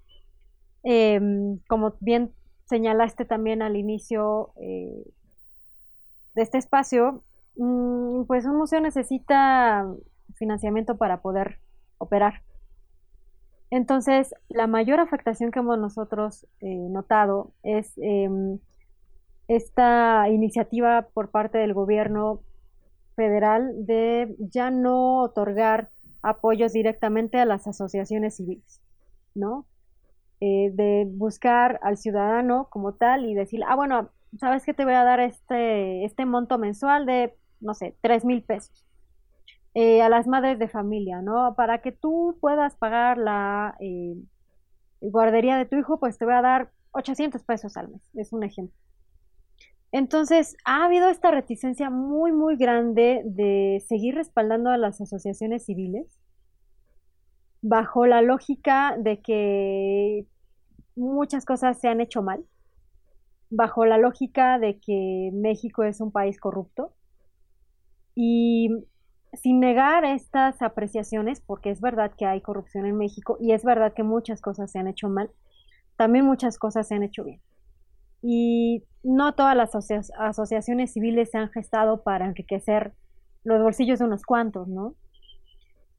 em, 0.84 1.60
como 1.67 1.95
bien 1.99 2.34
señalaste 2.65 3.26
también 3.26 3.62
al 3.62 3.76
inicio 3.76 4.54
eh, 4.62 5.04
de 6.36 6.41
este 6.41 6.58
espacio, 6.58 7.23
Mm, 7.56 8.23
pues 8.26 8.45
un 8.45 8.58
museo 8.58 8.80
necesita 8.80 9.86
financiamiento 10.36 10.97
para 10.97 11.21
poder 11.21 11.60
operar. 11.97 12.41
Entonces, 13.69 14.34
la 14.49 14.67
mayor 14.67 14.99
afectación 14.99 15.52
que 15.52 15.60
hemos 15.60 15.80
nosotros 15.80 16.47
eh, 16.62 16.67
notado 16.89 17.54
es 17.63 17.93
em, 17.97 18.60
esta 19.47 20.29
iniciativa 20.29 21.10
por 21.13 21.32
parte 21.32 21.58
del 21.60 21.73
gobierno 21.73 22.43
federal 23.15 23.73
de 23.86 24.36
ya 24.39 24.71
no 24.71 25.21
otorgar 25.23 25.91
apoyos 26.21 26.73
directamente 26.73 27.39
a 27.39 27.45
las 27.45 27.67
asociaciones 27.67 28.38
civiles, 28.38 28.82
¿no? 29.36 29.67
Eh, 30.41 30.71
de 30.73 31.06
buscar 31.10 31.79
al 31.84 31.97
ciudadano 31.97 32.67
como 32.71 32.95
tal 32.95 33.25
y 33.25 33.36
decir, 33.36 33.62
ah, 33.67 33.75
bueno, 33.75 34.12
sabes 34.39 34.65
que 34.65 34.73
te 34.73 34.86
voy 34.86 34.93
a 34.95 35.03
dar 35.06 35.19
este, 35.21 36.06
este 36.06 36.25
monto 36.25 36.58
mensual 36.60 37.06
de 37.06 37.36
no 37.62 37.73
sé, 37.75 37.97
tres 38.01 38.25
mil 38.25 38.43
pesos. 38.43 38.86
eh, 39.73 40.01
a 40.01 40.10
las 40.10 40.27
madres 40.27 40.60
de 40.60 40.67
familia, 40.69 41.21
¿no? 41.21 41.56
Para 41.56 41.82
que 41.82 41.91
tú 41.91 42.38
puedas 42.41 42.75
pagar 42.75 43.17
la 43.17 43.75
eh, 43.79 44.15
guardería 45.01 45.58
de 45.58 45.65
tu 45.65 45.77
hijo, 45.77 45.99
pues 45.99 46.17
te 46.17 46.25
voy 46.25 46.34
a 46.36 46.41
dar 46.41 46.71
800 46.91 47.43
pesos 47.43 47.77
al 47.77 47.89
mes, 47.89 48.01
es 48.15 48.34
un 48.34 48.43
ejemplo. 48.43 48.77
Entonces, 49.93 50.58
ha 50.65 50.86
habido 50.86 51.08
esta 51.08 51.29
reticencia 51.29 51.91
muy, 51.91 52.32
muy 52.32 52.58
grande 52.58 53.21
de 53.25 53.79
seguir 53.88 54.15
respaldando 54.15 54.71
a 54.71 54.77
las 54.77 54.99
asociaciones 54.99 55.65
civiles 55.65 56.19
bajo 57.62 58.08
la 58.08 58.23
lógica 58.23 58.97
de 58.97 59.21
que 59.21 60.25
muchas 60.95 61.45
cosas 61.45 61.79
se 61.79 61.89
han 61.89 62.01
hecho 62.01 62.23
mal, 62.23 62.43
bajo 63.51 63.86
la 63.86 63.99
lógica 63.99 64.58
de 64.58 64.79
que 64.79 65.29
México 65.32 65.84
es 65.84 66.01
un 66.01 66.12
país 66.12 66.39
corrupto 66.39 66.95
y 68.15 68.69
sin 69.34 69.60
negar 69.60 70.06
estas 70.06 70.60
apreciaciones, 70.63 71.39
porque 71.39 71.69
es 71.69 71.82
verdad 71.82 72.13
que 72.17 72.25
hay 72.25 72.41
corrupción 72.41 72.88
en 72.88 72.97
México 72.97 73.38
y 73.39 73.53
es 73.53 73.63
verdad 73.63 73.93
que 73.93 74.01
muchas 74.01 74.41
cosas 74.41 74.71
se 74.71 74.79
han 74.79 74.88
hecho 74.88 75.08
mal, 75.08 75.29
también 75.97 76.25
muchas 76.25 76.58
cosas 76.58 76.88
se 76.88 76.95
han 76.95 77.03
hecho 77.03 77.23
bien. 77.23 77.41
Y 78.23 78.86
no 79.03 79.36
todas 79.36 79.55
las 79.55 79.75
asociaciones 80.17 80.93
civiles 80.93 81.29
se 81.29 81.38
han 81.38 81.49
gestado 81.51 82.03
para 82.03 82.25
enriquecer 82.25 82.93
los 83.43 83.62
bolsillos 83.62 83.99
de 83.99 84.05
unos 84.05 84.23
cuantos, 84.23 84.67
¿no? 84.67 84.95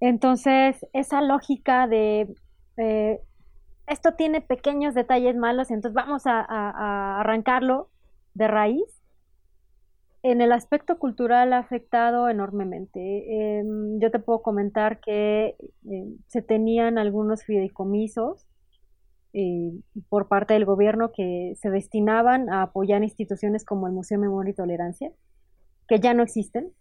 Entonces, 0.00 0.84
esa 0.92 1.20
lógica 1.20 1.86
de 1.86 2.34
eh, 2.78 3.20
esto 3.86 4.14
tiene 4.14 4.40
pequeños 4.40 4.94
detalles 4.94 5.36
malos, 5.36 5.70
entonces 5.70 5.94
vamos 5.94 6.22
a, 6.26 7.20
arrancarlo 7.20 7.90
de 8.32 8.48
raíz. 8.48 9.02
En 10.22 10.40
el 10.40 10.52
aspecto 10.52 10.98
cultural 10.98 11.52
ha 11.52 11.58
afectado 11.58 12.30
enormemente. 12.30 13.58
Em, 13.58 14.00
yo 14.00 14.10
te 14.10 14.18
puedo 14.18 14.42
comentar 14.42 15.00
que 15.00 15.56
em, 15.84 16.16
se 16.28 16.40
tenían 16.40 16.96
algunos 16.96 17.44
fideicomisos 17.44 18.46
eh, 19.34 19.72
por 20.08 20.28
parte 20.28 20.54
del 20.54 20.64
gobierno 20.64 21.10
que 21.12 21.54
se 21.60 21.68
destinaban 21.68 22.48
a 22.50 22.62
apoyar 22.62 23.02
instituciones 23.02 23.64
como 23.64 23.88
el 23.88 23.92
Museo 23.92 24.16
de 24.16 24.22
Memoria 24.22 24.52
y 24.52 24.54
Tolerancia, 24.54 25.12
que 25.88 25.98
ya 25.98 26.14
no 26.14 26.22
existen 26.22 26.72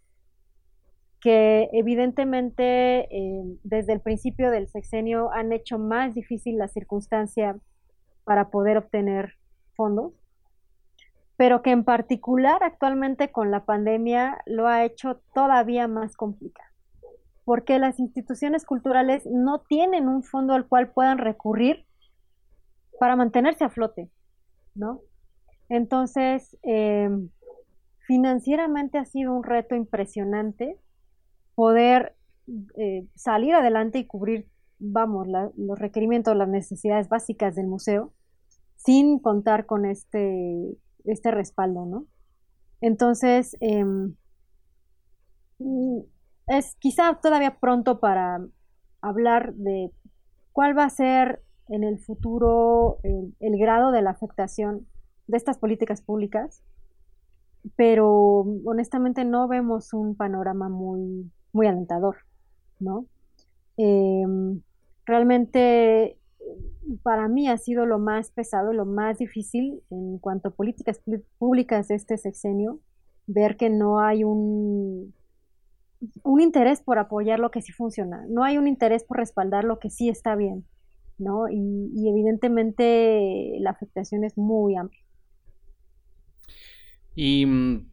que 1.20 1.70
evidentemente 1.72 3.08
eh, 3.10 3.58
desde 3.62 3.94
el 3.94 4.00
principio 4.00 4.50
del 4.50 4.68
sexenio 4.68 5.32
han 5.32 5.52
hecho 5.52 5.78
más 5.78 6.14
difícil 6.14 6.58
la 6.58 6.68
circunstancia 6.68 7.56
para 8.24 8.50
poder 8.50 8.76
obtener 8.76 9.32
fondos, 9.74 10.12
pero 11.36 11.62
que 11.62 11.70
en 11.70 11.82
particular 11.82 12.62
actualmente 12.62 13.32
con 13.32 13.50
la 13.50 13.64
pandemia 13.64 14.42
lo 14.46 14.68
ha 14.68 14.84
hecho 14.84 15.22
todavía 15.34 15.88
más 15.88 16.14
complicado, 16.14 16.68
porque 17.44 17.78
las 17.78 17.98
instituciones 17.98 18.64
culturales 18.64 19.26
no 19.26 19.60
tienen 19.60 20.08
un 20.08 20.22
fondo 20.22 20.52
al 20.52 20.68
cual 20.68 20.92
puedan 20.92 21.18
recurrir 21.18 21.86
para 22.98 23.16
mantenerse 23.16 23.64
a 23.64 23.70
flote, 23.70 24.10
¿no? 24.74 25.00
Entonces, 25.68 26.56
eh, 26.62 27.08
financieramente 28.06 28.98
ha 28.98 29.04
sido 29.04 29.32
un 29.32 29.44
reto 29.44 29.74
impresionante 29.74 30.78
poder 31.54 32.16
eh, 32.76 33.06
salir 33.14 33.54
adelante 33.54 33.98
y 33.98 34.06
cubrir, 34.06 34.48
vamos, 34.78 35.26
los 35.56 35.78
requerimientos, 35.78 36.36
las 36.36 36.48
necesidades 36.48 37.08
básicas 37.08 37.54
del 37.54 37.66
museo, 37.66 38.12
sin 38.76 39.18
contar 39.18 39.66
con 39.66 39.86
este, 39.86 40.76
este 41.04 41.30
respaldo, 41.30 41.86
¿no? 41.86 42.06
Entonces, 42.80 43.56
em, 43.60 44.14
es 46.48 46.74
quizá 46.78 47.18
todavía 47.22 47.58
pronto 47.58 48.00
para 48.00 48.44
hablar 49.00 49.54
de 49.54 49.90
cuál 50.52 50.76
va 50.76 50.84
a 50.84 50.90
ser 50.90 51.42
en 51.68 51.84
el 51.84 51.98
futuro 51.98 52.98
el 53.02 53.58
grado 53.58 53.90
de 53.92 54.02
la 54.02 54.10
afectación 54.10 54.86
de 55.26 55.36
estas 55.36 55.58
políticas 55.58 56.02
públicas, 56.02 56.62
pero 57.76 58.46
honestamente 58.64 59.24
no 59.24 59.48
vemos 59.48 59.92
un 59.94 60.16
panorama 60.16 60.68
muy, 60.68 61.30
muy 61.52 61.66
alentador, 61.66 62.16
¿no? 62.78 63.06
Em, 63.76 64.60
realmente 65.06 66.18
para 67.02 67.28
mí 67.28 67.48
ha 67.48 67.56
sido 67.56 67.86
lo 67.86 67.98
más 67.98 68.30
pesado, 68.30 68.72
lo 68.72 68.84
más 68.84 69.18
difícil 69.18 69.82
en 69.90 70.18
cuanto 70.18 70.48
a 70.48 70.52
políticas 70.52 71.00
públicas 71.38 71.88
de 71.88 71.94
este 71.94 72.18
sexenio, 72.18 72.80
ver 73.26 73.56
que 73.56 73.70
no 73.70 74.00
hay 74.00 74.24
un, 74.24 75.14
un 76.22 76.40
interés 76.40 76.82
por 76.82 76.98
apoyar 76.98 77.40
lo 77.40 77.50
que 77.50 77.62
sí 77.62 77.72
funciona, 77.72 78.26
no 78.28 78.44
hay 78.44 78.58
un 78.58 78.68
interés 78.68 79.04
por 79.04 79.16
respaldar 79.16 79.64
lo 79.64 79.78
que 79.78 79.90
sí 79.90 80.08
está 80.10 80.36
bien, 80.36 80.66
¿no? 81.18 81.48
Y, 81.48 81.90
y 81.94 82.08
evidentemente 82.08 83.56
la 83.60 83.70
afectación 83.70 84.24
es 84.24 84.36
muy 84.36 84.76
amplia. 84.76 85.02
Y 87.14 87.46
mm, 87.46 87.86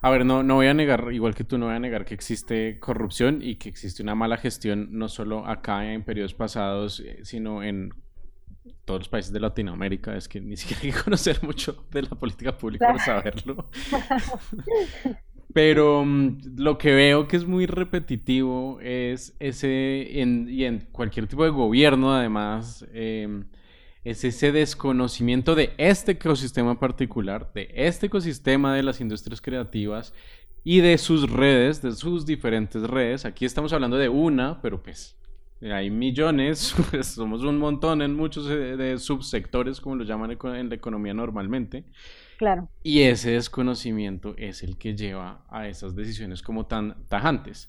a 0.00 0.10
ver, 0.10 0.24
no, 0.24 0.42
no 0.42 0.56
voy 0.56 0.66
a 0.66 0.74
negar, 0.74 1.12
igual 1.12 1.34
que 1.34 1.44
tú, 1.44 1.58
no 1.58 1.66
voy 1.66 1.74
a 1.74 1.80
negar 1.80 2.04
que 2.04 2.14
existe 2.14 2.78
corrupción 2.78 3.40
y 3.42 3.56
que 3.56 3.68
existe 3.68 4.02
una 4.02 4.14
mala 4.14 4.36
gestión, 4.36 4.88
no 4.90 5.08
solo 5.08 5.46
acá 5.46 5.92
en 5.92 6.04
periodos 6.04 6.34
pasados, 6.34 7.00
eh, 7.00 7.20
sino 7.24 7.62
en 7.62 7.92
todos 8.84 9.00
los 9.00 9.08
países 9.08 9.32
de 9.32 9.40
Latinoamérica. 9.40 10.16
Es 10.16 10.28
que 10.28 10.40
ni 10.40 10.56
siquiera 10.56 10.82
hay 10.82 10.92
que 10.92 10.98
conocer 11.04 11.42
mucho 11.42 11.86
de 11.90 12.02
la 12.02 12.10
política 12.10 12.56
pública 12.56 12.86
para 12.86 13.04
saberlo. 13.04 13.70
Pero 15.54 16.04
mm, 16.04 16.56
lo 16.56 16.78
que 16.78 16.92
veo 16.92 17.26
que 17.26 17.36
es 17.36 17.46
muy 17.46 17.66
repetitivo 17.66 18.78
es 18.80 19.34
ese, 19.40 20.20
en, 20.20 20.48
y 20.50 20.64
en 20.64 20.88
cualquier 20.92 21.26
tipo 21.26 21.44
de 21.44 21.50
gobierno, 21.50 22.14
además, 22.14 22.86
eh, 22.92 23.44
es 24.04 24.24
ese 24.24 24.52
desconocimiento 24.52 25.54
de 25.54 25.72
este 25.78 26.12
ecosistema 26.12 26.78
particular, 26.78 27.50
de 27.54 27.70
este 27.74 28.06
ecosistema 28.06 28.74
de 28.74 28.82
las 28.82 29.00
industrias 29.00 29.40
creativas 29.40 30.14
y 30.64 30.80
de 30.80 30.98
sus 30.98 31.30
redes, 31.30 31.82
de 31.82 31.92
sus 31.92 32.26
diferentes 32.26 32.82
redes. 32.82 33.24
Aquí 33.24 33.44
estamos 33.44 33.72
hablando 33.72 33.96
de 33.96 34.08
una, 34.08 34.60
pero 34.60 34.82
pues 34.82 35.16
hay 35.62 35.90
millones, 35.90 36.74
pues, 36.90 37.06
somos 37.14 37.42
un 37.42 37.58
montón 37.58 38.02
en 38.02 38.14
muchos 38.14 38.46
eh, 38.50 38.98
subsectores, 38.98 39.80
como 39.80 39.96
lo 39.96 40.04
llaman 40.04 40.36
en 40.54 40.68
la 40.68 40.74
economía 40.74 41.14
normalmente. 41.14 41.84
Claro. 42.38 42.68
Y 42.82 43.02
ese 43.02 43.32
desconocimiento 43.32 44.34
es 44.38 44.62
el 44.62 44.78
que 44.78 44.94
lleva 44.94 45.44
a 45.50 45.66
esas 45.68 45.94
decisiones 45.94 46.40
como 46.40 46.66
tan 46.66 47.04
tajantes 47.08 47.68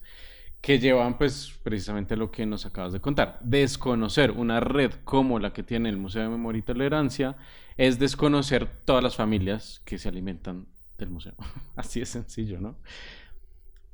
que 0.62 0.78
llevan 0.78 1.18
pues 1.18 1.58
precisamente 1.64 2.14
a 2.14 2.18
lo 2.18 2.32
que 2.32 2.46
nos 2.46 2.66
acabas 2.66 2.94
de 2.94 3.02
contar. 3.02 3.40
Desconocer 3.42 4.32
una 4.32 4.60
red 4.60 4.92
como 5.04 5.40
la 5.40 5.54
que 5.54 5.64
tiene 5.64 5.90
el 5.90 5.98
Museo 5.98 6.22
de 6.22 6.30
Memoria 6.30 6.60
y 6.60 6.64
Tolerancia 6.64 7.36
es 7.78 7.98
desconocer 7.98 8.68
todas 8.86 9.04
las 9.04 9.16
familias 9.16 9.82
que 9.86 9.98
se 9.98 10.08
alimentan 10.08 10.68
del 10.98 11.10
museo. 11.10 11.34
Así 11.76 12.02
es 12.02 12.10
sencillo, 12.10 12.60
¿no? 12.62 12.76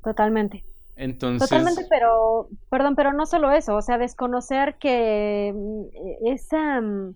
Totalmente. 0.02 0.62
Entonces... 0.96 1.48
Totalmente, 1.48 1.86
pero, 1.88 2.48
perdón, 2.68 2.96
pero 2.96 3.12
no 3.12 3.26
solo 3.26 3.50
eso, 3.50 3.76
o 3.76 3.82
sea, 3.82 3.96
desconocer 3.96 4.76
que 4.76 5.52
mm, 5.54 6.26
esa, 6.26 6.80
mm, 6.80 7.14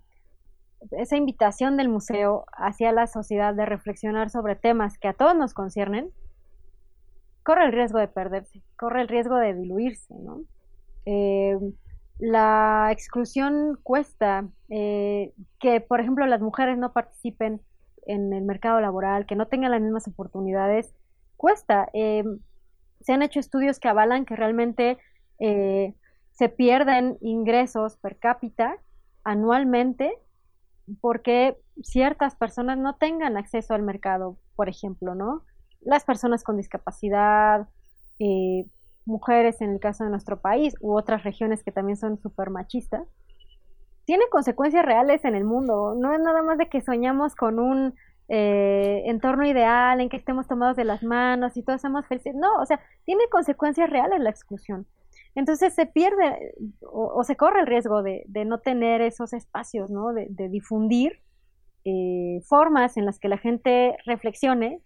esa 0.92 1.16
invitación 1.16 1.76
del 1.76 1.88
museo 1.88 2.46
hacia 2.52 2.92
la 2.92 3.06
sociedad 3.06 3.54
de 3.54 3.66
reflexionar 3.66 4.30
sobre 4.30 4.56
temas 4.56 4.98
que 4.98 5.08
a 5.08 5.12
todos 5.12 5.36
nos 5.36 5.54
conciernen, 5.54 6.10
corre 7.42 7.64
el 7.64 7.72
riesgo 7.72 7.98
de 7.98 8.08
perderse, 8.08 8.62
corre 8.76 9.02
el 9.02 9.08
riesgo 9.08 9.36
de 9.36 9.54
diluirse, 9.54 10.14
¿no? 10.14 10.42
Eh, 11.06 11.58
la 12.18 12.90
exclusión 12.92 13.78
cuesta 13.82 14.46
eh, 14.68 15.32
que, 15.58 15.80
por 15.80 16.00
ejemplo, 16.00 16.26
las 16.26 16.40
mujeres 16.40 16.76
no 16.76 16.92
participen 16.92 17.60
en 18.06 18.32
el 18.32 18.44
mercado 18.44 18.80
laboral, 18.80 19.26
que 19.26 19.36
no 19.36 19.46
tengan 19.46 19.70
las 19.70 19.80
mismas 19.80 20.06
oportunidades, 20.08 20.92
cuesta. 21.36 21.88
Eh, 21.94 22.24
se 23.00 23.12
han 23.12 23.22
hecho 23.22 23.40
estudios 23.40 23.78
que 23.78 23.88
avalan 23.88 24.26
que 24.26 24.36
realmente 24.36 24.98
se 25.38 26.48
pierden 26.50 27.16
ingresos 27.22 27.96
per 27.96 28.18
cápita 28.18 28.76
anualmente 29.24 30.18
porque 31.00 31.56
ciertas 31.82 32.36
personas 32.36 32.78
no 32.78 32.96
tengan 32.96 33.36
acceso 33.36 33.74
al 33.74 33.82
mercado, 33.82 34.38
por 34.56 34.68
ejemplo, 34.68 35.14
¿no? 35.14 35.44
las 35.80 36.04
personas 36.04 36.44
con 36.44 36.56
discapacidad, 36.56 37.68
eh, 38.18 38.66
mujeres 39.06 39.60
en 39.60 39.70
el 39.70 39.80
caso 39.80 40.04
de 40.04 40.10
nuestro 40.10 40.40
país 40.40 40.74
u 40.80 40.96
otras 40.96 41.24
regiones 41.24 41.64
que 41.64 41.72
también 41.72 41.96
son 41.96 42.18
súper 42.18 42.50
machistas, 42.50 43.06
tiene 44.04 44.24
consecuencias 44.30 44.84
reales 44.84 45.24
en 45.24 45.34
el 45.34 45.44
mundo. 45.44 45.94
No 45.96 46.12
es 46.12 46.20
nada 46.20 46.42
más 46.42 46.58
de 46.58 46.68
que 46.68 46.80
soñamos 46.80 47.34
con 47.34 47.58
un 47.58 47.94
eh, 48.28 49.02
entorno 49.06 49.46
ideal 49.46 50.00
en 50.00 50.08
que 50.08 50.16
estemos 50.16 50.48
tomados 50.48 50.76
de 50.76 50.84
las 50.84 51.02
manos 51.02 51.56
y 51.56 51.62
todos 51.62 51.80
somos 51.80 52.06
felices. 52.06 52.34
No, 52.34 52.60
o 52.60 52.66
sea, 52.66 52.80
tiene 53.04 53.24
consecuencias 53.30 53.88
reales 53.88 54.20
la 54.20 54.30
exclusión. 54.30 54.86
Entonces 55.34 55.74
se 55.74 55.86
pierde 55.86 56.54
o, 56.80 57.22
se 57.24 57.36
corre 57.36 57.60
el 57.60 57.66
riesgo 57.66 58.02
de, 58.02 58.24
no 58.46 58.58
tener 58.58 59.00
esos 59.00 59.32
espacios, 59.32 59.90
¿no? 59.90 60.12
De, 60.12 60.48
difundir 60.48 61.22
eh, 61.84 62.40
formas 62.46 62.96
en 62.96 63.06
las 63.06 63.18
que 63.18 63.28
la 63.28 63.38
gente 63.38 63.96
reflexione 64.04 64.80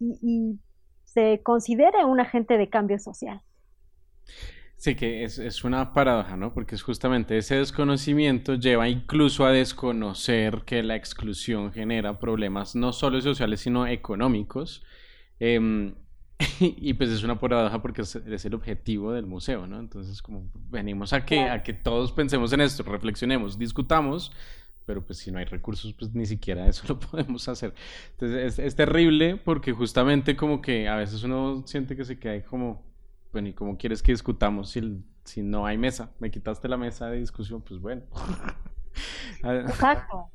y, 0.00 0.58
se 1.04 1.42
considere 1.44 2.04
un 2.04 2.18
agente 2.18 2.58
de 2.58 2.68
cambio 2.68 2.98
social. 2.98 3.40
Sí, 4.76 4.96
que 4.96 5.22
es, 5.22 5.62
una 5.62 5.92
paradoja, 5.92 6.36
¿no? 6.36 6.52
Porque 6.52 6.74
es 6.74 6.82
justamente 6.82 7.38
ese 7.38 7.58
desconocimiento 7.58 8.54
lleva 8.54 8.88
incluso 8.88 9.46
a 9.46 9.52
desconocer 9.52 10.62
que 10.66 10.82
la 10.82 10.96
exclusión 10.96 11.72
genera 11.72 12.18
problemas 12.18 12.74
no 12.74 12.92
solo 12.92 13.20
sociales, 13.20 13.60
sino 13.60 13.86
económicos. 13.86 14.82
Eh, 15.38 15.94
y 16.60 16.94
pues 16.94 17.10
es 17.10 17.22
una 17.22 17.38
paradoja 17.38 17.80
porque 17.80 18.02
es, 18.02 18.44
el 18.44 18.54
objetivo 18.54 19.12
del 19.12 19.26
museo, 19.26 19.66
¿no? 19.66 19.78
Entonces, 19.78 20.20
como 20.22 20.48
venimos 20.70 21.12
a 21.12 21.24
que, 21.24 21.40
a 21.40 21.62
que 21.62 21.72
todos 21.72 22.12
pensemos 22.12 22.52
en 22.52 22.60
esto, 22.60 22.82
reflexionemos, 22.82 23.58
discutamos, 23.58 24.32
pero 24.84 25.04
pues 25.04 25.18
si 25.18 25.30
no 25.30 25.38
hay 25.38 25.44
recursos, 25.46 25.92
pues 25.94 26.14
ni 26.14 26.26
siquiera 26.26 26.66
eso 26.66 26.84
lo 26.88 26.98
podemos 26.98 27.48
hacer. 27.48 27.74
Entonces, 28.12 28.58
es, 28.58 28.58
es 28.58 28.74
terrible 28.76 29.36
porque 29.36 29.72
justamente 29.72 30.36
como 30.36 30.60
que 30.60 30.88
a 30.88 30.96
veces 30.96 31.22
uno 31.22 31.62
siente 31.66 31.96
que 31.96 32.04
se 32.04 32.18
queda 32.18 32.42
como 32.44 32.94
bueno, 33.34 33.48
¿y 33.48 33.52
cómo 33.52 33.76
quieres 33.76 34.00
que 34.00 34.12
discutamos 34.12 34.70
si, 34.70 35.04
si 35.24 35.42
no 35.42 35.66
hay 35.66 35.76
mesa? 35.76 36.12
Me 36.20 36.30
quitaste 36.30 36.68
la 36.68 36.76
mesa 36.76 37.08
de 37.08 37.18
discusión, 37.18 37.62
pues 37.62 37.80
bueno. 37.80 38.02
Exacto. 39.42 40.30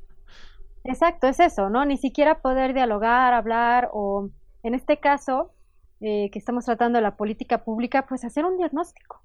Exacto, 0.84 1.26
es 1.26 1.40
eso, 1.40 1.70
¿no? 1.70 1.86
Ni 1.86 1.96
siquiera 1.96 2.42
poder 2.42 2.74
dialogar, 2.74 3.32
hablar 3.32 3.88
o, 3.94 4.28
en 4.62 4.74
este 4.74 5.00
caso, 5.00 5.54
eh, 6.00 6.30
que 6.30 6.38
estamos 6.38 6.64
tratando 6.64 6.98
de 6.98 7.02
la 7.02 7.16
política 7.16 7.64
pública, 7.64 8.06
pues 8.06 8.24
hacer 8.24 8.44
un 8.44 8.56
diagnóstico. 8.56 9.22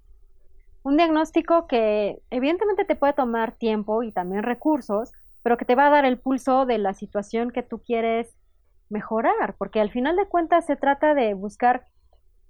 Un 0.84 0.98
diagnóstico 0.98 1.68
que 1.68 2.22
evidentemente 2.30 2.86
te 2.86 2.96
puede 2.96 3.14
tomar 3.14 3.54
tiempo 3.54 4.04
y 4.04 4.12
también 4.12 4.44
recursos, 4.44 5.12
pero 5.42 5.58
que 5.58 5.66
te 5.66 5.76
va 5.76 5.88
a 5.88 5.92
dar 5.92 6.06
el 6.06 6.20
pulso 6.20 6.66
de 6.66 6.78
la 6.78 6.94
situación 6.94 7.52
que 7.52 7.64
tú 7.64 7.82
quieres 7.82 8.36
mejorar, 8.90 9.56
porque 9.58 9.80
al 9.80 9.90
final 9.90 10.16
de 10.16 10.28
cuentas 10.28 10.66
se 10.66 10.76
trata 10.76 11.14
de 11.14 11.34
buscar 11.34 11.86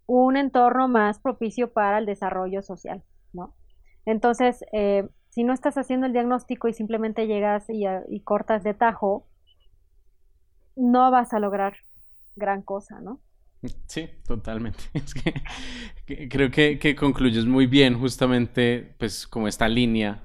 un 0.07 0.37
entorno 0.37 0.87
más 0.87 1.19
propicio 1.19 1.71
para 1.71 1.97
el 1.97 2.05
desarrollo 2.05 2.61
social, 2.61 3.03
¿no? 3.33 3.55
Entonces, 4.05 4.63
eh, 4.71 5.07
si 5.29 5.43
no 5.43 5.53
estás 5.53 5.77
haciendo 5.77 6.05
el 6.05 6.13
diagnóstico 6.13 6.67
y 6.67 6.73
simplemente 6.73 7.27
llegas 7.27 7.69
y, 7.69 7.85
y, 8.07 8.19
cortas 8.21 8.63
de 8.63 8.73
tajo, 8.73 9.27
no 10.75 11.09
vas 11.11 11.33
a 11.33 11.39
lograr 11.39 11.73
gran 12.35 12.61
cosa, 12.61 13.01
¿no? 13.01 13.19
Sí, 13.87 14.09
totalmente. 14.27 14.79
Es 14.93 15.13
que, 15.13 16.29
creo 16.29 16.51
que, 16.51 16.77
que, 16.77 16.95
concluyes 16.95 17.45
muy 17.45 17.65
bien 17.65 17.99
justamente, 17.99 18.93
pues, 18.97 19.27
como 19.27 19.47
esta 19.47 19.67
línea 19.67 20.23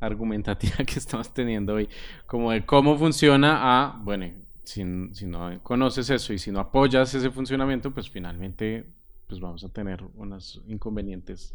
argumentativa 0.00 0.76
que 0.86 0.98
estamos 0.98 1.32
teniendo 1.32 1.74
hoy, 1.74 1.88
como 2.26 2.50
de 2.50 2.64
cómo 2.64 2.96
funciona 2.96 3.58
a, 3.62 3.98
bueno, 4.02 4.26
si, 4.64 4.82
si 5.12 5.26
no 5.26 5.60
conoces 5.62 6.10
eso 6.10 6.32
y 6.32 6.38
si 6.38 6.50
no 6.50 6.60
apoyas 6.60 7.14
ese 7.14 7.30
funcionamiento, 7.30 7.92
pues 7.92 8.08
finalmente 8.08 8.86
pues 9.26 9.40
vamos 9.40 9.62
a 9.62 9.68
tener 9.68 10.02
unos 10.16 10.60
inconvenientes 10.66 11.54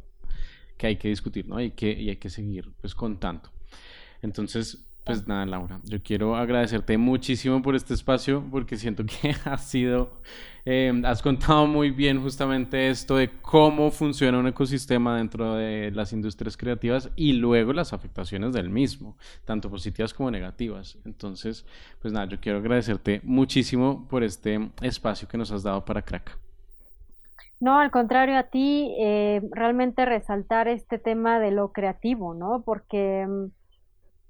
que 0.77 0.87
hay 0.87 0.95
que 0.97 1.09
discutir, 1.09 1.47
¿no? 1.47 1.59
Y 1.61 1.71
que, 1.71 1.91
y 1.91 2.09
hay 2.09 2.17
que 2.17 2.29
seguir 2.29 2.71
pues 2.79 2.95
contando. 2.95 3.49
Entonces, 4.21 4.85
pues 5.03 5.27
nada, 5.27 5.45
Laura, 5.45 5.81
yo 5.83 6.01
quiero 6.01 6.35
agradecerte 6.35 6.97
muchísimo 6.97 7.61
por 7.61 7.75
este 7.75 7.93
espacio 7.93 8.47
porque 8.49 8.77
siento 8.77 9.05
que 9.05 9.35
has 9.45 9.69
sido, 9.69 10.21
eh, 10.65 10.91
has 11.05 11.21
contado 11.21 11.67
muy 11.67 11.91
bien 11.91 12.21
justamente 12.21 12.89
esto 12.89 13.17
de 13.17 13.29
cómo 13.41 13.91
funciona 13.91 14.39
un 14.39 14.47
ecosistema 14.47 15.17
dentro 15.17 15.53
de 15.55 15.91
las 15.91 16.11
industrias 16.11 16.57
creativas 16.57 17.11
y 17.15 17.33
luego 17.33 17.71
las 17.71 17.93
afectaciones 17.93 18.53
del 18.53 18.69
mismo, 18.69 19.15
tanto 19.45 19.69
positivas 19.69 20.13
como 20.13 20.31
negativas. 20.31 20.97
Entonces, 21.05 21.65
pues 22.01 22.11
nada, 22.13 22.25
yo 22.25 22.39
quiero 22.39 22.57
agradecerte 22.57 23.21
muchísimo 23.23 24.07
por 24.09 24.23
este 24.23 24.71
espacio 24.81 25.27
que 25.27 25.37
nos 25.37 25.51
has 25.51 25.61
dado 25.61 25.85
para 25.85 26.01
Crack. 26.01 26.35
No, 27.59 27.79
al 27.79 27.91
contrario 27.91 28.37
a 28.37 28.43
ti, 28.43 28.93
eh, 28.99 29.41
realmente 29.51 30.03
resaltar 30.05 30.67
este 30.67 30.97
tema 30.97 31.39
de 31.39 31.51
lo 31.51 31.71
creativo, 31.71 32.33
¿no? 32.33 32.63
Porque 32.65 33.25
mm, 33.27 33.45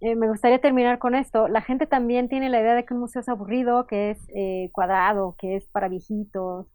eh, 0.02 0.16
me 0.16 0.28
gustaría 0.28 0.60
terminar 0.60 1.00
con 1.00 1.16
esto. 1.16 1.48
La 1.48 1.62
gente 1.62 1.86
también 1.86 2.30
tiene 2.30 2.50
la 2.50 2.60
idea 2.60 2.76
de 2.76 2.86
que 2.86 2.94
un 2.94 3.00
museo 3.00 3.22
es 3.22 3.30
aburrido, 3.30 3.88
que 3.88 4.12
es 4.12 4.20
eh, 4.36 4.70
cuadrado, 4.72 5.36
que 5.38 5.56
es 5.56 5.68
para 5.68 5.88
viejitos. 5.88 6.68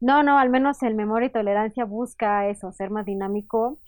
No, 0.00 0.22
no, 0.22 0.38
al 0.38 0.50
menos 0.50 0.82
el 0.82 0.94
Memoria 0.94 1.26
y 1.26 1.32
Tolerancia 1.32 1.84
busca 1.84 2.48
eso, 2.48 2.70
ser 2.72 2.90
más 2.90 3.06
dinámico, 3.06 3.78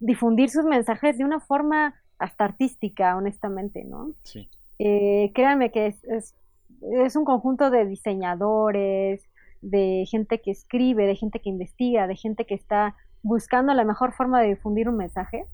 difundir 0.00 0.50
sus 0.50 0.66
mensajes 0.66 1.16
de 1.16 1.24
una 1.24 1.40
forma 1.40 1.94
hasta 2.18 2.44
artística, 2.44 3.16
honestamente, 3.16 3.84
¿no? 3.84 4.12
Sí. 4.22 4.50
créanme 4.76 5.70
que 5.70 5.86
es, 5.86 6.04
es, 6.04 6.34
es 6.82 7.16
un 7.16 7.24
conjunto 7.24 7.70
de 7.70 7.86
diseñadores, 7.86 9.22
de 9.64 10.04
gente 10.10 10.40
que 10.40 10.50
escribe, 10.50 11.06
de 11.06 11.16
gente 11.16 11.40
que 11.40 11.48
investiga, 11.48 12.06
de 12.06 12.16
gente 12.16 12.44
que 12.44 12.54
está 12.54 12.94
buscando 13.22 13.72
la 13.72 13.84
mejor 13.84 14.12
forma 14.12 14.40
de 14.42 14.48
difundir 14.48 14.88
un 14.88 14.96
mensaje. 14.96 15.46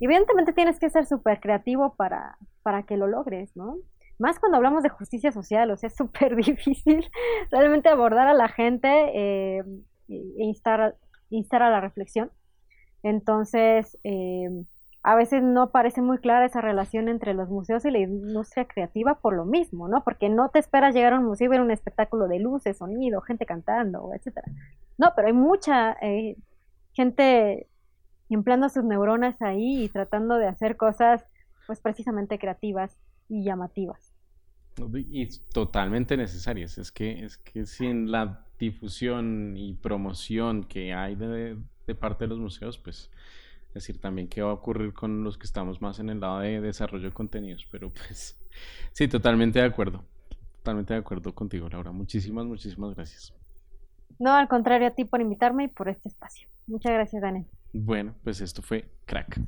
Evidentemente 0.00 0.52
tienes 0.52 0.78
que 0.78 0.90
ser 0.90 1.06
súper 1.06 1.40
creativo 1.40 1.94
para, 1.96 2.38
para 2.62 2.84
que 2.84 2.96
lo 2.96 3.06
logres, 3.06 3.56
¿no? 3.56 3.78
Más 4.18 4.38
cuando 4.38 4.56
hablamos 4.56 4.82
de 4.82 4.88
justicia 4.88 5.32
social, 5.32 5.70
o 5.70 5.76
sea, 5.76 5.88
es 5.88 5.96
súper 5.96 6.36
difícil 6.36 7.08
realmente 7.50 7.88
abordar 7.88 8.28
a 8.28 8.34
la 8.34 8.48
gente 8.48 8.88
eh, 8.88 9.64
e 10.08 10.44
instar, 10.44 10.96
instar 11.30 11.62
a 11.62 11.70
la 11.70 11.80
reflexión. 11.80 12.30
Entonces, 13.02 13.98
eh, 14.04 14.48
a 15.06 15.14
veces 15.14 15.40
no 15.40 15.70
parece 15.70 16.02
muy 16.02 16.18
clara 16.18 16.46
esa 16.46 16.60
relación 16.60 17.08
entre 17.08 17.32
los 17.32 17.48
museos 17.48 17.84
y 17.84 17.92
la 17.92 18.00
industria 18.00 18.64
creativa 18.64 19.20
por 19.20 19.36
lo 19.36 19.44
mismo, 19.44 19.86
¿no? 19.86 20.02
Porque 20.02 20.28
no 20.28 20.48
te 20.48 20.58
esperas 20.58 20.94
llegar 20.94 21.12
a 21.12 21.20
un 21.20 21.26
museo 21.26 21.46
y 21.46 21.48
ver 21.48 21.60
un 21.60 21.70
espectáculo 21.70 22.26
de 22.26 22.40
luces, 22.40 22.78
sonido, 22.78 23.20
gente 23.20 23.46
cantando, 23.46 24.10
etcétera. 24.12 24.50
No, 24.98 25.12
pero 25.14 25.28
hay 25.28 25.32
mucha 25.32 25.92
eh, 26.02 26.36
gente 26.92 27.68
empleando 28.34 28.68
sus 28.68 28.84
neuronas 28.84 29.40
ahí 29.40 29.84
y 29.84 29.88
tratando 29.88 30.36
de 30.36 30.46
hacer 30.48 30.76
cosas, 30.76 31.24
pues 31.66 31.80
precisamente 31.80 32.38
creativas 32.38 32.98
y 33.28 33.44
llamativas. 33.44 34.12
Y 34.94 35.26
totalmente 35.52 36.16
necesarias. 36.16 36.78
Es 36.78 36.92
que, 36.92 37.24
es 37.24 37.38
que 37.38 37.64
sin 37.66 38.10
la 38.10 38.44
difusión 38.58 39.56
y 39.56 39.74
promoción 39.74 40.64
que 40.64 40.92
hay 40.92 41.14
de, 41.14 41.56
de 41.86 41.94
parte 41.94 42.24
de 42.24 42.28
los 42.28 42.38
museos, 42.38 42.78
pues 42.78 43.10
decir 43.76 44.00
también 44.00 44.28
qué 44.28 44.42
va 44.42 44.50
a 44.50 44.54
ocurrir 44.54 44.92
con 44.92 45.22
los 45.22 45.38
que 45.38 45.44
estamos 45.44 45.80
más 45.80 45.98
en 45.98 46.10
el 46.10 46.20
lado 46.20 46.40
de 46.40 46.60
desarrollo 46.60 47.08
de 47.08 47.14
contenidos, 47.14 47.66
pero 47.70 47.90
pues 47.90 48.36
sí, 48.92 49.06
totalmente 49.08 49.60
de 49.60 49.66
acuerdo, 49.66 50.04
totalmente 50.58 50.94
de 50.94 51.00
acuerdo 51.00 51.34
contigo, 51.34 51.68
Laura. 51.68 51.92
Muchísimas, 51.92 52.46
muchísimas 52.46 52.94
gracias. 52.94 53.34
No, 54.18 54.32
al 54.32 54.48
contrario 54.48 54.88
a 54.88 54.92
ti 54.92 55.04
por 55.04 55.20
invitarme 55.20 55.64
y 55.64 55.68
por 55.68 55.88
este 55.88 56.08
espacio. 56.08 56.48
Muchas 56.66 56.92
gracias, 56.92 57.22
Daniel. 57.22 57.46
Bueno, 57.78 58.14
pues 58.24 58.40
esto 58.40 58.62
fue 58.62 58.88
crack. 59.04 59.38